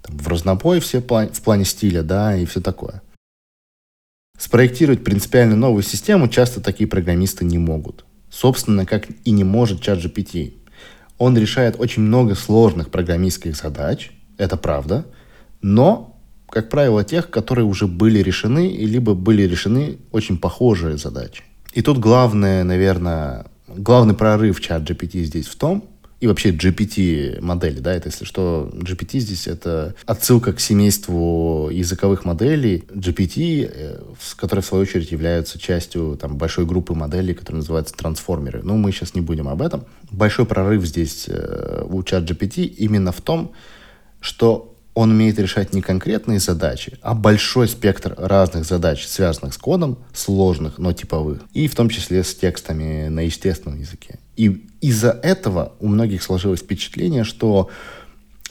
там, 0.02 0.18
в 0.18 0.28
разнобой 0.28 0.82
все 0.82 1.02
план, 1.02 1.30
в 1.30 1.42
плане 1.42 1.64
стиля, 1.64 2.04
да, 2.04 2.36
и 2.36 2.46
все 2.46 2.60
такое. 2.60 3.02
Спроектировать 4.38 5.04
принципиально 5.04 5.56
новую 5.56 5.84
систему 5.84 6.28
часто 6.28 6.62
такие 6.62 6.88
программисты 6.88 7.44
не 7.44 7.58
могут. 7.58 8.06
Собственно, 8.30 8.86
как 8.86 9.08
и 9.24 9.32
не 9.32 9.44
может 9.44 9.82
ChatGPT. 9.82 10.54
Он 11.18 11.38
решает 11.38 11.76
очень 11.80 12.04
много 12.04 12.36
сложных 12.36 12.92
программистских 12.92 13.56
задач, 13.56 14.12
это 14.38 14.56
правда, 14.56 15.06
но 15.62 16.18
как 16.50 16.70
правило, 16.70 17.04
тех, 17.04 17.30
которые 17.30 17.66
уже 17.66 17.88
были 17.88 18.20
решены, 18.20 18.70
либо 18.78 19.14
были 19.14 19.44
решены 19.44 19.98
очень 20.12 20.38
похожие 20.38 20.98
задачи. 20.98 21.44
И 21.74 21.82
тут 21.82 21.98
главное, 21.98 22.64
наверное, 22.64 23.48
главный 23.68 24.14
прорыв 24.14 24.62
чат 24.62 24.90
GPT 24.90 25.24
здесь 25.24 25.48
в 25.48 25.56
том, 25.56 25.84
и 26.20 26.26
вообще 26.26 26.50
GPT 26.50 27.40
модели, 27.42 27.80
да, 27.80 27.94
это 27.94 28.10
если 28.10 28.26
что, 28.26 28.72
GPT 28.74 29.20
здесь 29.20 29.46
это 29.48 29.94
отсылка 30.06 30.52
к 30.52 30.60
семейству 30.60 31.70
языковых 31.72 32.26
моделей 32.26 32.86
GPT, 32.90 33.70
э, 33.72 34.00
которые 34.36 34.64
в 34.64 34.66
свою 34.66 34.84
очередь 34.84 35.12
являются 35.12 35.60
частью 35.60 36.18
там 36.20 36.38
большой 36.38 36.66
группы 36.66 36.96
моделей, 36.96 37.36
которые 37.36 37.60
называются 37.60 37.94
трансформеры. 37.94 38.64
Но 38.64 38.76
мы 38.78 38.92
сейчас 38.92 39.14
не 39.14 39.22
будем 39.22 39.48
об 39.48 39.62
этом. 39.62 39.86
Большой 40.10 40.48
прорыв 40.48 40.84
здесь 40.86 41.26
э, 41.28 41.86
у 41.88 42.02
чат 42.02 42.24
GPT 42.24 42.66
именно 42.66 43.12
в 43.12 43.22
том, 43.22 43.54
что 44.20 44.77
он 44.98 45.12
умеет 45.12 45.38
решать 45.38 45.76
не 45.76 45.84
конкретные 45.84 46.40
задачи, 46.40 46.98
а 47.04 47.14
большой 47.14 47.68
спектр 47.68 48.16
разных 48.18 48.66
задач, 48.66 49.06
связанных 49.06 49.54
с 49.54 49.58
кодом, 49.60 50.00
сложных, 50.12 50.80
но 50.80 50.92
типовых, 50.92 51.42
и 51.54 51.68
в 51.68 51.76
том 51.76 51.88
числе 51.90 52.24
с 52.24 52.34
текстами 52.34 53.08
на 53.08 53.20
естественном 53.20 53.80
языке. 53.80 54.18
И 54.38 54.68
из-за 54.82 55.12
этого 55.12 55.74
у 55.80 55.88
многих 55.88 56.24
сложилось 56.24 56.62
впечатление, 56.62 57.26
что 57.26 57.70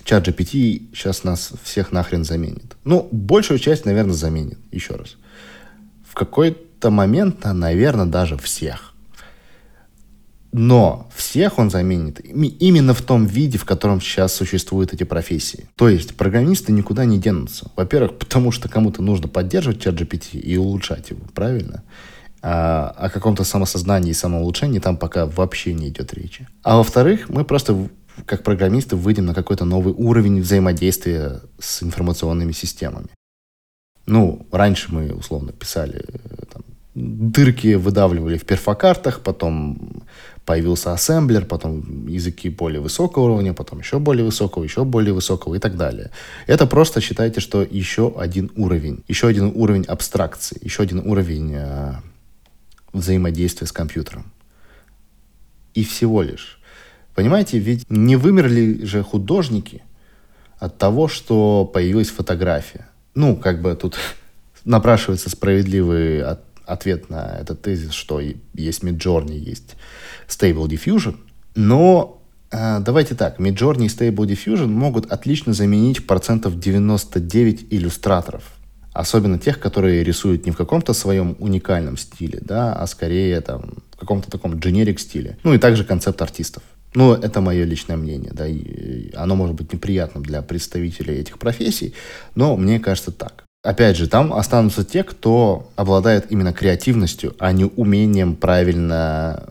чат 0.04 0.28
GPT 0.28 0.94
сейчас 0.94 1.24
нас 1.24 1.52
всех 1.64 1.90
нахрен 1.90 2.24
заменит. 2.24 2.76
Ну, 2.84 3.08
большую 3.10 3.58
часть, 3.58 3.84
наверное, 3.84 4.14
заменит, 4.14 4.58
еще 4.70 4.94
раз. 4.94 5.16
В 6.08 6.14
какой-то 6.14 6.90
момент, 6.90 7.44
наверное, 7.44 8.06
даже 8.06 8.36
всех. 8.38 8.94
Но 10.58 11.06
всех 11.14 11.58
он 11.58 11.68
заменит 11.68 12.18
именно 12.24 12.94
в 12.94 13.02
том 13.02 13.26
виде, 13.26 13.58
в 13.58 13.66
котором 13.66 14.00
сейчас 14.00 14.32
существуют 14.32 14.94
эти 14.94 15.04
профессии. 15.04 15.68
То 15.76 15.86
есть 15.86 16.16
программисты 16.16 16.72
никуда 16.72 17.04
не 17.04 17.18
денутся. 17.18 17.70
Во-первых, 17.76 18.16
потому 18.16 18.52
что 18.52 18.66
кому-то 18.66 19.02
нужно 19.02 19.28
поддерживать 19.28 19.82
чат 19.82 20.00
GPT 20.00 20.38
и 20.38 20.56
улучшать 20.56 21.10
его, 21.10 21.20
правильно? 21.34 21.84
А 22.40 22.88
о 22.96 23.10
каком-то 23.10 23.44
самосознании 23.44 24.12
и 24.12 24.14
самоулучшении 24.14 24.78
там 24.78 24.96
пока 24.96 25.26
вообще 25.26 25.74
не 25.74 25.90
идет 25.90 26.14
речи. 26.14 26.48
А 26.62 26.78
во-вторых, 26.78 27.28
мы 27.28 27.44
просто 27.44 27.90
как 28.24 28.42
программисты 28.42 28.96
выйдем 28.96 29.26
на 29.26 29.34
какой-то 29.34 29.66
новый 29.66 29.92
уровень 29.92 30.40
взаимодействия 30.40 31.42
с 31.58 31.82
информационными 31.82 32.52
системами. 32.52 33.08
Ну, 34.06 34.46
раньше 34.50 34.90
мы 34.90 35.12
условно 35.12 35.52
писали 35.52 36.02
там, 36.50 36.62
дырки 36.96 37.74
выдавливали 37.74 38.38
в 38.38 38.46
перфокартах, 38.46 39.20
потом 39.20 40.02
появился 40.46 40.92
ассемблер, 40.92 41.44
потом 41.44 42.06
языки 42.06 42.48
более 42.48 42.80
высокого 42.80 43.24
уровня, 43.24 43.52
потом 43.52 43.80
еще 43.80 43.98
более 43.98 44.24
высокого, 44.24 44.64
еще 44.64 44.84
более 44.84 45.12
высокого 45.12 45.54
и 45.56 45.58
так 45.58 45.76
далее. 45.76 46.10
Это 46.46 46.66
просто 46.66 47.00
считайте, 47.00 47.40
что 47.40 47.62
еще 47.62 48.14
один 48.16 48.50
уровень, 48.56 49.04
еще 49.08 49.28
один 49.28 49.52
уровень 49.54 49.84
абстракции, 49.84 50.58
еще 50.62 50.84
один 50.84 51.00
уровень 51.00 51.52
э, 51.54 51.94
взаимодействия 52.94 53.66
с 53.66 53.72
компьютером. 53.72 54.32
И 55.74 55.84
всего 55.84 56.22
лишь. 56.22 56.58
Понимаете, 57.14 57.58
ведь 57.58 57.84
не 57.90 58.16
вымерли 58.16 58.86
же 58.86 59.02
художники 59.02 59.82
от 60.58 60.78
того, 60.78 61.08
что 61.08 61.66
появилась 61.66 62.08
фотография. 62.08 62.86
Ну, 63.14 63.36
как 63.36 63.60
бы 63.60 63.74
тут 63.74 63.96
напрашивается 64.64 65.28
справедливый 65.28 66.22
от, 66.22 66.40
ответ 66.66 67.10
на 67.10 67.38
этот 67.40 67.62
тезис, 67.62 67.92
что 67.92 68.20
есть 68.20 68.82
Midjourney, 68.82 69.38
есть 69.38 69.76
Stable 70.28 70.66
Diffusion, 70.66 71.16
но 71.54 72.22
э, 72.50 72.80
давайте 72.80 73.14
так, 73.14 73.40
Midjourney 73.40 73.86
и 73.86 73.88
Stable 73.88 74.26
Diffusion 74.26 74.66
могут 74.66 75.10
отлично 75.10 75.52
заменить 75.52 76.06
процентов 76.06 76.58
99 76.58 77.66
иллюстраторов, 77.70 78.44
особенно 78.92 79.38
тех, 79.38 79.58
которые 79.60 80.04
рисуют 80.04 80.44
не 80.44 80.52
в 80.52 80.56
каком-то 80.56 80.92
своем 80.92 81.36
уникальном 81.38 81.96
стиле, 81.96 82.40
да, 82.42 82.74
а 82.74 82.86
скорее 82.86 83.40
там 83.40 83.74
в 83.92 83.96
каком-то 83.98 84.30
таком 84.30 84.54
generic 84.54 84.98
стиле. 84.98 85.38
Ну 85.42 85.54
и 85.54 85.58
также 85.58 85.84
концепт 85.84 86.20
артистов. 86.20 86.62
Ну, 86.94 87.12
это 87.12 87.42
мое 87.42 87.64
личное 87.64 87.96
мнение, 87.96 88.32
да, 88.32 88.46
и 88.46 89.12
оно 89.14 89.36
может 89.36 89.54
быть 89.54 89.72
неприятным 89.72 90.22
для 90.22 90.40
представителей 90.40 91.16
этих 91.16 91.38
профессий, 91.38 91.94
но 92.34 92.56
мне 92.56 92.80
кажется 92.80 93.12
так. 93.12 93.45
Опять 93.66 93.96
же, 93.96 94.06
там 94.06 94.32
останутся 94.32 94.84
те, 94.84 95.02
кто 95.02 95.72
обладает 95.74 96.30
именно 96.30 96.52
креативностью, 96.52 97.34
а 97.40 97.50
не 97.50 97.64
умением 97.64 98.36
правильно 98.36 99.42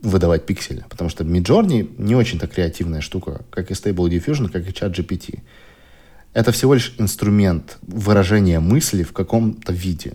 выдавать 0.00 0.46
пиксели. 0.46 0.86
Потому 0.88 1.10
что 1.10 1.24
Midjourney 1.24 1.94
не 1.98 2.16
очень-то 2.16 2.46
креативная 2.46 3.02
штука, 3.02 3.42
как 3.50 3.70
и 3.70 3.74
Stable 3.74 4.08
Diffusion, 4.08 4.48
как 4.48 4.66
и 4.66 4.70
ChatGPT. 4.70 5.40
Это 6.32 6.52
всего 6.52 6.72
лишь 6.72 6.94
инструмент 6.96 7.76
выражения 7.82 8.60
мысли 8.60 9.02
в 9.02 9.12
каком-то 9.12 9.74
виде. 9.74 10.14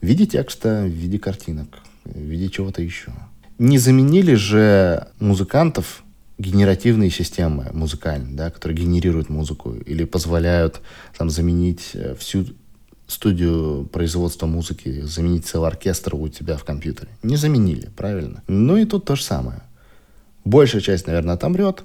В 0.00 0.06
виде 0.06 0.26
текста, 0.26 0.82
в 0.82 0.88
виде 0.88 1.20
картинок, 1.20 1.78
в 2.04 2.18
виде 2.18 2.48
чего-то 2.48 2.82
еще. 2.82 3.12
Не 3.58 3.78
заменили 3.78 4.34
же 4.34 5.06
музыкантов 5.20 6.02
генеративные 6.38 7.10
системы 7.10 7.68
музыкальные, 7.72 8.34
да, 8.34 8.50
которые 8.50 8.78
генерируют 8.78 9.28
музыку 9.28 9.74
или 9.74 10.04
позволяют 10.04 10.80
там, 11.16 11.30
заменить 11.30 11.90
э, 11.94 12.14
всю 12.18 12.46
студию 13.08 13.88
производства 13.92 14.46
музыки, 14.46 15.00
заменить 15.02 15.46
целый 15.46 15.68
оркестр 15.68 16.14
у 16.14 16.28
тебя 16.28 16.56
в 16.56 16.64
компьютере. 16.64 17.08
Не 17.22 17.36
заменили, 17.36 17.90
правильно? 17.96 18.42
Ну 18.46 18.76
и 18.76 18.84
тут 18.84 19.06
то 19.06 19.16
же 19.16 19.22
самое. 19.22 19.62
Большая 20.44 20.80
часть, 20.80 21.06
наверное, 21.06 21.34
отомрет, 21.34 21.84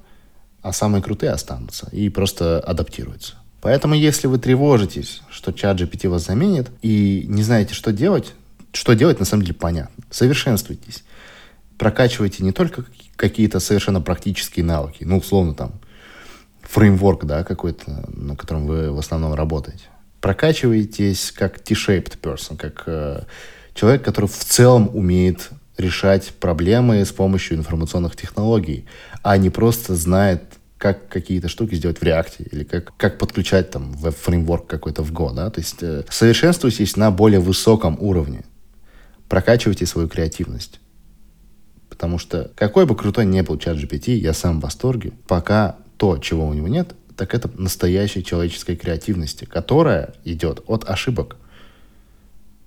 а 0.61 0.71
самые 0.71 1.01
крутые 1.01 1.31
останутся 1.31 1.89
и 1.91 2.09
просто 2.09 2.59
адаптируются. 2.59 3.35
Поэтому, 3.61 3.95
если 3.95 4.27
вы 4.27 4.37
тревожитесь, 4.39 5.21
что 5.29 5.53
чат 5.53 5.79
GPT 5.79 6.09
вас 6.09 6.25
заменит, 6.25 6.69
и 6.81 7.25
не 7.27 7.43
знаете, 7.43 7.73
что 7.73 7.93
делать, 7.93 8.33
что 8.73 8.93
делать 8.93 9.19
на 9.19 9.25
самом 9.25 9.43
деле 9.43 9.55
понятно. 9.55 10.03
Совершенствуйтесь. 10.11 11.03
Прокачивайте 11.77 12.43
не 12.43 12.51
только 12.51 12.85
какие-то 13.15 13.59
совершенно 13.59 14.01
практические 14.01 14.65
навыки, 14.65 15.03
ну, 15.03 15.17
условно, 15.17 15.53
там, 15.53 15.73
фреймворк, 16.61 17.25
да, 17.25 17.43
какой-то, 17.43 18.05
на 18.07 18.35
котором 18.35 18.65
вы 18.67 18.91
в 18.91 18.99
основном 18.99 19.33
работаете 19.33 19.85
прокачиваетесь 20.23 21.33
как 21.33 21.59
T-shaped 21.59 22.17
person, 22.21 22.55
как 22.55 22.83
э, 22.85 23.23
человек, 23.73 24.03
который 24.03 24.27
в 24.27 24.45
целом 24.45 24.89
умеет 24.93 25.49
решать 25.77 26.31
проблемы 26.39 27.03
с 27.03 27.11
помощью 27.11 27.57
информационных 27.57 28.15
технологий, 28.15 28.85
а 29.21 29.35
не 29.35 29.49
просто 29.49 29.95
знает, 29.95 30.43
как 30.77 31.09
какие-то 31.09 31.49
штуки 31.49 31.75
сделать 31.75 31.97
в 31.97 32.03
React 32.03 32.47
или 32.51 32.63
как, 32.63 32.95
как 32.95 33.17
подключать 33.17 33.71
там 33.71 33.91
веб-фреймворк 33.91 34.65
какой-то 34.65 35.03
в 35.03 35.11
Go. 35.11 35.33
Да? 35.33 35.49
То 35.49 35.59
есть 35.59 35.83
э, 35.83 36.05
совершенствуйтесь 36.09 36.95
на 36.95 37.11
более 37.11 37.41
высоком 37.41 37.97
уровне. 37.99 38.45
Прокачивайте 39.27 39.85
свою 39.85 40.07
креативность. 40.07 40.79
Потому 41.93 42.17
что 42.17 42.49
какой 42.55 42.87
бы 42.87 42.95
крутой 42.95 43.27
ни 43.27 43.39
был 43.41 43.59
чат 43.59 43.77
GPT, 43.77 44.15
я 44.15 44.33
сам 44.33 44.59
в 44.59 44.63
восторге, 44.63 45.11
пока 45.27 45.75
то, 45.97 46.17
чего 46.17 46.47
у 46.47 46.53
него 46.53 46.67
нет, 46.67 46.95
так 47.15 47.35
это 47.35 47.51
настоящей 47.55 48.23
человеческой 48.23 48.75
креативности, 48.75 49.45
которая 49.45 50.15
идет 50.25 50.63
от 50.65 50.89
ошибок. 50.89 51.35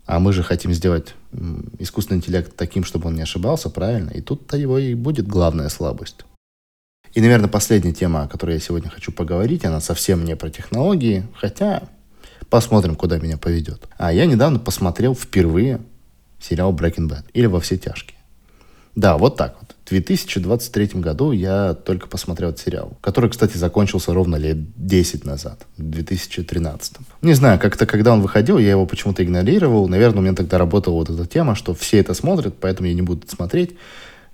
А 0.07 0.21
мы 0.21 0.33
же 0.33 0.45
хотим 0.45 0.73
сделать 0.73 1.17
искусственный 1.81 2.19
интеллект 2.19 2.55
таким, 2.55 2.85
чтобы 2.85 3.09
он 3.09 3.17
не 3.17 3.23
ошибался, 3.23 3.69
правильно? 3.69 4.11
И 4.11 4.21
тут-то 4.21 4.57
его 4.57 4.79
и 4.79 4.95
будет 4.95 5.27
главная 5.27 5.71
слабость. 5.71 6.25
И, 7.12 7.21
наверное, 7.21 7.49
последняя 7.49 7.93
тема, 7.93 8.23
о 8.23 8.29
которой 8.29 8.53
я 8.53 8.61
сегодня 8.61 8.91
хочу 8.91 9.11
поговорить, 9.11 9.65
она 9.65 9.81
совсем 9.81 10.25
не 10.25 10.37
про 10.37 10.51
технологии, 10.51 11.27
хотя 11.35 11.83
посмотрим, 12.49 12.95
куда 12.95 13.19
меня 13.19 13.39
поведет. 13.39 13.89
А 13.99 14.12
я 14.12 14.27
недавно 14.27 14.61
посмотрел 14.61 15.17
впервые 15.17 15.81
сериал 16.39 16.73
Breaking 16.73 17.09
Bad 17.09 17.25
или 17.33 17.47
«Во 17.47 17.59
все 17.59 17.77
тяжкие». 17.77 18.15
Да, 18.97 19.19
вот 19.19 19.37
так 19.37 19.57
вот. 19.61 19.77
В 19.85 19.91
2023 19.91 21.01
году 21.01 21.31
я 21.31 21.75
только 21.75 22.09
посмотрел 22.09 22.49
этот 22.49 22.63
сериал, 22.63 22.97
который, 23.03 23.31
кстати, 23.31 23.57
закончился 23.57 24.15
ровно 24.15 24.37
лет 24.37 24.57
10 24.77 25.25
назад, 25.25 25.67
в 25.77 25.83
2013. 25.83 26.97
Не 27.21 27.35
знаю, 27.35 27.61
как-то 27.61 27.87
когда 27.87 28.15
он 28.15 28.23
выходил, 28.23 28.59
я 28.59 28.71
его 28.71 28.87
почему-то 28.87 29.23
игнорировал. 29.23 29.87
Наверное, 29.87 30.21
у 30.21 30.23
меня 30.23 30.35
тогда 30.35 30.57
работала 30.57 30.95
вот 30.95 31.11
эта 31.11 31.27
тема, 31.27 31.55
что 31.55 31.75
все 31.75 31.99
это 32.01 32.15
смотрят, 32.15 32.55
поэтому 32.59 32.89
я 32.89 32.95
не 32.95 33.03
буду 33.03 33.29
смотреть. 33.29 33.77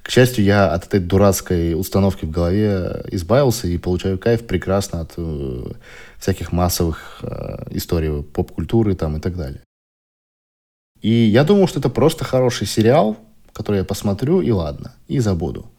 К 0.02 0.10
счастью, 0.10 0.44
я 0.44 0.72
от 0.72 0.86
этой 0.86 1.00
дурацкой 1.00 1.78
установки 1.78 2.24
в 2.24 2.30
голове 2.30 3.04
избавился 3.10 3.66
и 3.66 3.78
получаю 3.78 4.18
кайф 4.18 4.46
прекрасно 4.46 5.00
от 5.00 5.12
э, 5.16 5.72
всяких 6.18 6.50
массовых 6.52 7.18
э, 7.22 7.64
историй 7.70 8.22
поп-культуры 8.22 8.94
там 8.94 9.16
и 9.16 9.20
так 9.20 9.36
далее. 9.36 9.60
И 11.00 11.10
я 11.10 11.44
думал, 11.44 11.68
что 11.68 11.80
это 11.80 11.88
просто 11.88 12.24
хороший 12.24 12.66
сериал, 12.66 13.16
который 13.52 13.78
я 13.78 13.84
посмотрю 13.84 14.40
и 14.40 14.50
ладно, 14.50 14.94
и 15.08 15.18
забуду. 15.18 15.70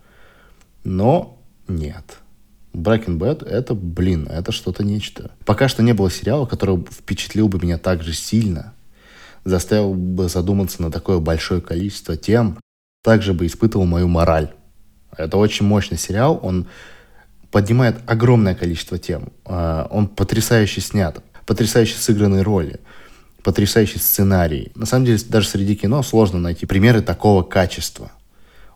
Но 0.83 1.39
нет. 1.67 2.17
Breaking 2.73 3.19
Bad— 3.19 3.47
это, 3.47 3.75
блин, 3.75 4.27
это 4.29 4.51
что-то 4.51 4.83
нечто. 4.83 5.31
Пока 5.45 5.67
что 5.67 5.83
не 5.83 5.93
было 5.93 6.09
сериала, 6.09 6.45
который 6.45 6.83
впечатлил 6.89 7.47
бы 7.47 7.59
меня 7.59 7.77
так 7.77 8.03
же 8.03 8.13
сильно, 8.13 8.73
заставил 9.45 9.93
бы 9.93 10.27
задуматься 10.27 10.81
на 10.81 10.91
такое 10.91 11.19
большое 11.19 11.61
количество 11.61 12.17
тем, 12.17 12.57
также 13.03 13.33
бы 13.33 13.45
испытывал 13.45 13.85
мою 13.85 14.07
мораль. 14.07 14.53
Это 15.15 15.37
очень 15.37 15.65
мощный 15.65 15.97
сериал, 15.97 16.39
он 16.41 16.67
поднимает 17.51 17.97
огромное 18.07 18.55
количество 18.55 18.97
тем. 18.97 19.31
А, 19.45 19.87
он 19.91 20.07
потрясающе 20.07 20.81
снят, 20.81 21.23
потрясающе 21.45 21.95
сыгранные 21.95 22.41
роли 22.41 22.79
потрясающий 23.43 23.99
сценарий. 23.99 24.71
На 24.75 24.85
самом 24.85 25.05
деле, 25.05 25.19
даже 25.29 25.47
среди 25.47 25.75
кино 25.75 26.01
сложно 26.01 26.39
найти 26.39 26.65
примеры 26.65 27.01
такого 27.01 27.43
качества. 27.43 28.11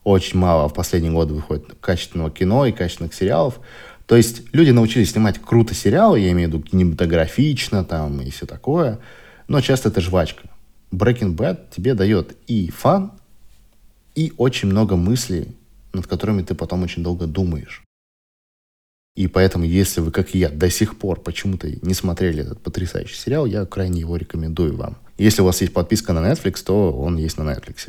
Очень 0.04 0.40
мало 0.40 0.70
в 0.70 0.74
последние 0.74 1.12
годы 1.12 1.34
выходит 1.34 1.74
качественного 1.80 2.30
кино 2.30 2.66
и 2.66 2.72
качественных 2.72 3.14
сериалов. 3.14 3.60
То 4.06 4.16
есть 4.16 4.44
люди 4.54 4.72
научились 4.72 5.12
снимать 5.12 5.40
круто 5.40 5.74
сериалы, 5.74 6.20
я 6.20 6.32
имею 6.32 6.50
в 6.50 6.54
виду 6.54 6.64
кинематографично 6.64 7.84
там 7.84 8.22
и 8.22 8.30
все 8.30 8.46
такое, 8.46 9.00
но 9.48 9.60
часто 9.62 9.90
это 9.90 10.00
жвачка. 10.00 10.50
Breaking 10.92 11.36
Bad 11.36 11.60
тебе 11.76 11.94
дает 11.94 12.38
и 12.48 12.70
фан, 12.70 13.12
и 14.16 14.32
очень 14.38 14.70
много 14.70 14.96
мыслей, 14.96 15.56
над 15.94 16.08
которыми 16.08 16.42
ты 16.42 16.56
потом 16.56 16.84
очень 16.84 17.04
долго 17.04 17.28
думаешь. 17.28 17.84
И 19.18 19.26
поэтому, 19.28 19.66
если 19.66 20.00
вы, 20.00 20.12
как 20.12 20.36
и 20.36 20.38
я, 20.38 20.50
до 20.50 20.70
сих 20.70 21.00
пор 21.00 21.20
почему-то 21.20 21.68
не 21.82 21.96
смотрели 21.96 22.44
этот 22.44 22.62
потрясающий 22.62 23.16
сериал, 23.16 23.48
я 23.48 23.66
крайне 23.66 24.02
его 24.02 24.16
рекомендую 24.16 24.78
вам. 24.78 24.96
Если 25.18 25.42
у 25.42 25.46
вас 25.46 25.60
есть 25.62 25.74
подписка 25.74 26.14
на 26.14 26.20
Netflix, 26.20 26.64
то 26.64 26.94
он 26.94 27.18
есть 27.18 27.36
на 27.40 27.42
Netflix. 27.42 27.88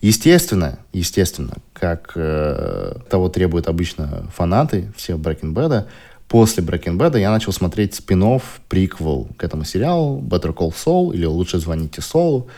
Естественно, 0.00 0.78
естественно, 0.94 1.52
как 1.74 2.12
э, 2.14 2.94
того 3.10 3.28
требуют 3.28 3.68
обычно 3.68 4.26
фанаты 4.34 4.90
все 4.96 5.18
Breaking 5.18 5.52
Bad, 5.52 5.84
после 6.28 6.64
Breaking 6.64 6.96
Bad 6.96 7.20
я 7.20 7.30
начал 7.30 7.52
смотреть 7.52 7.94
спин 7.94 8.40
приквел 8.66 9.28
к 9.36 9.44
этому 9.44 9.64
сериалу 9.64 10.22
Better 10.22 10.54
Call 10.54 10.72
Saul 10.72 11.14
или 11.14 11.26
«Лучше 11.26 11.58
звоните 11.58 12.00
Солу», 12.00 12.48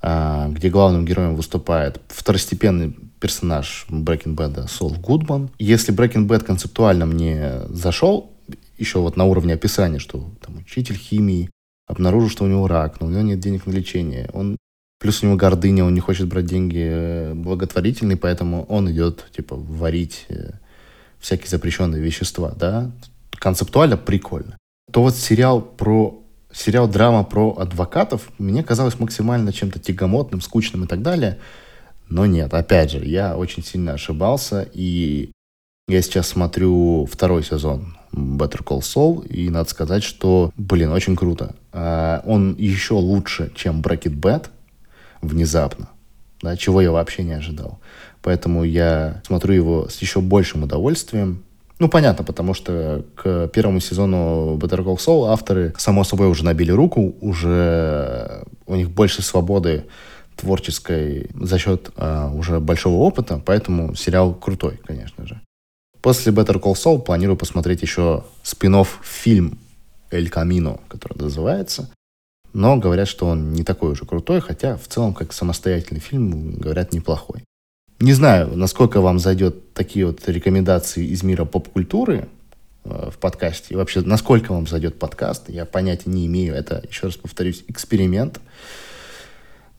а, 0.00 0.48
где 0.48 0.70
главным 0.70 1.04
героем 1.04 1.36
выступает 1.36 2.00
второстепенный 2.08 2.96
персонаж 3.22 3.86
Bad 3.88 4.68
Сол 4.68 4.94
Гудман. 4.94 5.50
Если 5.58 5.94
Bad 5.94 6.44
концептуально 6.44 7.06
мне 7.06 7.60
зашел, 7.68 8.32
еще 8.78 8.98
вот 8.98 9.16
на 9.16 9.24
уровне 9.24 9.54
описания, 9.54 10.00
что 10.00 10.30
там 10.44 10.58
учитель 10.58 10.96
химии, 10.96 11.48
обнаружил, 11.86 12.28
что 12.28 12.44
у 12.44 12.48
него 12.48 12.66
рак, 12.66 13.00
но 13.00 13.06
у 13.06 13.10
него 13.10 13.22
нет 13.22 13.38
денег 13.38 13.66
на 13.66 13.72
лечение. 13.72 14.28
Он 14.32 14.56
Плюс 15.02 15.20
у 15.20 15.26
него 15.26 15.36
гордыня, 15.36 15.84
он 15.84 15.94
не 15.94 16.00
хочет 16.00 16.28
брать 16.28 16.46
деньги 16.46 16.80
э, 16.80 17.34
благотворительные, 17.34 18.16
поэтому 18.16 18.64
он 18.66 18.88
идет, 18.88 19.26
типа, 19.36 19.56
варить 19.56 20.26
э, 20.28 20.52
всякие 21.18 21.48
запрещенные 21.48 22.00
вещества, 22.00 22.52
да. 22.56 22.92
Концептуально 23.32 23.96
прикольно. 23.96 24.56
То 24.92 25.02
вот 25.02 25.16
сериал 25.16 25.60
про 25.60 26.22
сериал 26.52 26.86
драма 26.86 27.24
про 27.24 27.56
адвокатов 27.58 28.30
мне 28.38 28.62
казалось 28.62 29.00
максимально 29.00 29.52
чем-то 29.52 29.80
тягомотным, 29.80 30.40
скучным 30.40 30.84
и 30.84 30.86
так 30.86 31.02
далее. 31.02 31.40
Но 32.12 32.26
нет, 32.26 32.52
опять 32.52 32.90
же, 32.90 33.02
я 33.06 33.38
очень 33.38 33.64
сильно 33.64 33.94
ошибался, 33.94 34.68
и 34.74 35.30
я 35.88 36.02
сейчас 36.02 36.28
смотрю 36.28 37.08
второй 37.10 37.42
сезон 37.42 37.96
Better 38.12 38.62
Call 38.62 38.80
Saul, 38.80 39.26
и 39.26 39.48
надо 39.48 39.70
сказать, 39.70 40.02
что, 40.02 40.52
блин, 40.58 40.92
очень 40.92 41.16
круто. 41.16 41.54
А, 41.72 42.22
он 42.26 42.54
еще 42.58 42.94
лучше, 42.94 43.50
чем 43.54 43.80
Breaking 43.80 44.20
Bad, 44.20 44.48
внезапно, 45.22 45.88
да, 46.42 46.54
чего 46.54 46.82
я 46.82 46.92
вообще 46.92 47.22
не 47.22 47.32
ожидал. 47.32 47.80
Поэтому 48.20 48.62
я 48.62 49.22
смотрю 49.26 49.54
его 49.54 49.88
с 49.88 49.96
еще 50.02 50.20
большим 50.20 50.64
удовольствием, 50.64 51.42
ну, 51.78 51.88
понятно, 51.88 52.24
потому 52.24 52.52
что 52.52 53.06
к 53.16 53.48
первому 53.48 53.80
сезону 53.80 54.58
Better 54.58 54.84
Call 54.84 54.98
Saul 54.98 55.32
авторы, 55.32 55.72
само 55.78 56.04
собой, 56.04 56.28
уже 56.28 56.44
набили 56.44 56.70
руку, 56.72 57.16
уже 57.22 58.44
у 58.66 58.76
них 58.76 58.90
больше 58.90 59.22
свободы 59.22 59.86
творческой 60.36 61.30
за 61.34 61.58
счет 61.58 61.90
а, 61.96 62.30
уже 62.32 62.60
большого 62.60 62.96
опыта, 62.96 63.40
поэтому 63.44 63.94
сериал 63.94 64.34
крутой, 64.34 64.80
конечно 64.84 65.26
же. 65.26 65.40
После 66.00 66.32
Better 66.32 66.60
Call 66.60 66.74
Saul 66.74 67.00
планирую 67.00 67.36
посмотреть 67.36 67.82
еще 67.82 68.24
спин 68.42 68.84
фильм 69.02 69.58
«Эль 70.10 70.28
Камино», 70.28 70.80
который 70.88 71.16
называется. 71.16 71.90
Но 72.52 72.76
говорят, 72.76 73.08
что 73.08 73.26
он 73.26 73.52
не 73.52 73.62
такой 73.62 73.92
уже 73.92 74.04
крутой, 74.04 74.40
хотя 74.40 74.76
в 74.76 74.86
целом 74.88 75.14
как 75.14 75.32
самостоятельный 75.32 76.00
фильм, 76.00 76.54
говорят, 76.54 76.92
неплохой. 76.92 77.44
Не 78.00 78.12
знаю, 78.12 78.56
насколько 78.56 79.00
вам 79.00 79.20
зайдет 79.20 79.74
такие 79.74 80.06
вот 80.06 80.28
рекомендации 80.28 81.06
из 81.06 81.22
мира 81.22 81.44
поп-культуры 81.44 82.28
э, 82.84 83.10
в 83.12 83.18
подкасте. 83.18 83.74
И 83.74 83.76
вообще, 83.76 84.00
насколько 84.00 84.52
вам 84.52 84.66
зайдет 84.66 84.98
подкаст, 84.98 85.48
я 85.48 85.64
понятия 85.64 86.10
не 86.10 86.26
имею. 86.26 86.54
Это, 86.54 86.82
еще 86.88 87.06
раз 87.06 87.16
повторюсь, 87.16 87.64
эксперимент. 87.68 88.40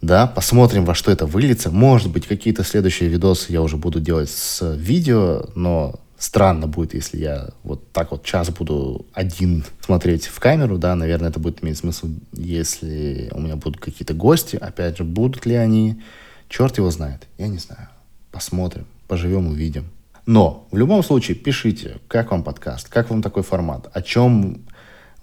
Да, 0.04 0.28
посмотрим, 0.28 0.84
во 0.84 0.96
что 0.96 1.14
это 1.14 1.26
выльется. 1.26 1.72
Может 1.72 2.12
быть, 2.12 2.28
какие-то 2.28 2.66
следующие 2.66 3.08
видосы 3.08 3.54
я 3.54 3.62
уже 3.62 3.78
буду 3.78 4.02
делать 4.02 4.30
с 4.30 4.76
видео, 4.76 5.46
но 5.56 5.98
странно 6.18 6.68
будет, 6.68 6.94
если 6.94 7.20
я 7.20 7.52
вот 7.64 7.90
так 7.94 8.12
вот 8.12 8.26
час 8.26 8.50
буду 8.50 9.06
один 9.14 9.64
смотреть 9.80 10.26
в 10.26 10.38
камеру, 10.42 10.78
да, 10.78 10.94
наверное, 10.96 11.30
это 11.30 11.40
будет 11.40 11.64
иметь 11.64 11.78
смысл, 11.78 12.10
если 12.34 13.30
у 13.32 13.40
меня 13.40 13.56
будут 13.56 13.80
какие-то 13.80 14.14
гости, 14.14 14.58
опять 14.58 14.98
же, 14.98 15.06
будут 15.06 15.46
ли 15.46 15.56
они, 15.56 16.02
черт 16.50 16.78
его 16.78 16.92
знает, 16.92 17.26
я 17.38 17.48
не 17.48 17.58
знаю. 17.58 17.88
Посмотрим, 18.30 18.86
поживем, 19.08 19.48
увидим. 19.48 19.86
Но 20.26 20.68
в 20.72 20.78
любом 20.78 21.02
случае 21.04 21.38
пишите, 21.38 22.00
как 22.10 22.32
вам 22.32 22.44
подкаст, 22.44 22.90
как 22.90 23.10
вам 23.10 23.22
такой 23.22 23.44
формат, 23.44 23.90
о 23.94 24.02
чем 24.02 24.64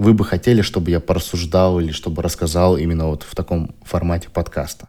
вы 0.00 0.14
бы 0.14 0.24
хотели, 0.24 0.62
чтобы 0.62 0.90
я 0.90 0.98
порассуждал 0.98 1.78
или 1.78 1.92
чтобы 1.92 2.22
рассказал 2.22 2.78
именно 2.78 3.08
вот 3.08 3.22
в 3.22 3.34
таком 3.34 3.74
формате 3.82 4.28
подкаста. 4.32 4.88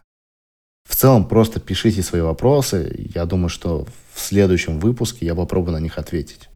В 0.88 0.96
целом 0.96 1.28
просто 1.28 1.60
пишите 1.60 2.02
свои 2.02 2.22
вопросы. 2.22 3.10
Я 3.14 3.26
думаю, 3.26 3.50
что 3.50 3.86
в 4.14 4.20
следующем 4.20 4.80
выпуске 4.80 5.26
я 5.26 5.34
попробую 5.34 5.74
на 5.74 5.80
них 5.80 5.98
ответить. 5.98 6.48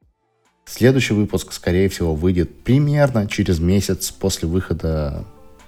Следующий 0.64 1.12
выпуск, 1.12 1.52
скорее 1.52 1.90
всего, 1.90 2.14
выйдет 2.14 2.64
примерно 2.64 3.28
через 3.28 3.60
месяц 3.60 4.10
после 4.10 4.48
выхода 4.48 5.24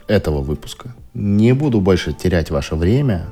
этого 0.07 0.40
выпуска. 0.40 0.94
Не 1.12 1.53
буду 1.53 1.83
больше 1.83 2.14
терять 2.14 2.51
ваше 2.51 2.74
время. 2.74 3.27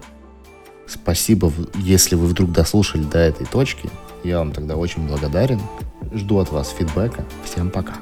Спасибо, 0.86 1.50
если 1.76 2.14
вы 2.14 2.26
вдруг 2.26 2.52
дослушали 2.52 3.04
до 3.04 3.18
этой 3.18 3.46
точки. 3.46 3.88
Я 4.22 4.38
вам 4.38 4.52
тогда 4.52 4.76
очень 4.76 5.08
благодарен. 5.08 5.60
Жду 6.12 6.40
от 6.40 6.52
вас 6.52 6.74
фидбэка. 6.78 7.24
Всем 7.44 7.70
пока. 7.70 7.94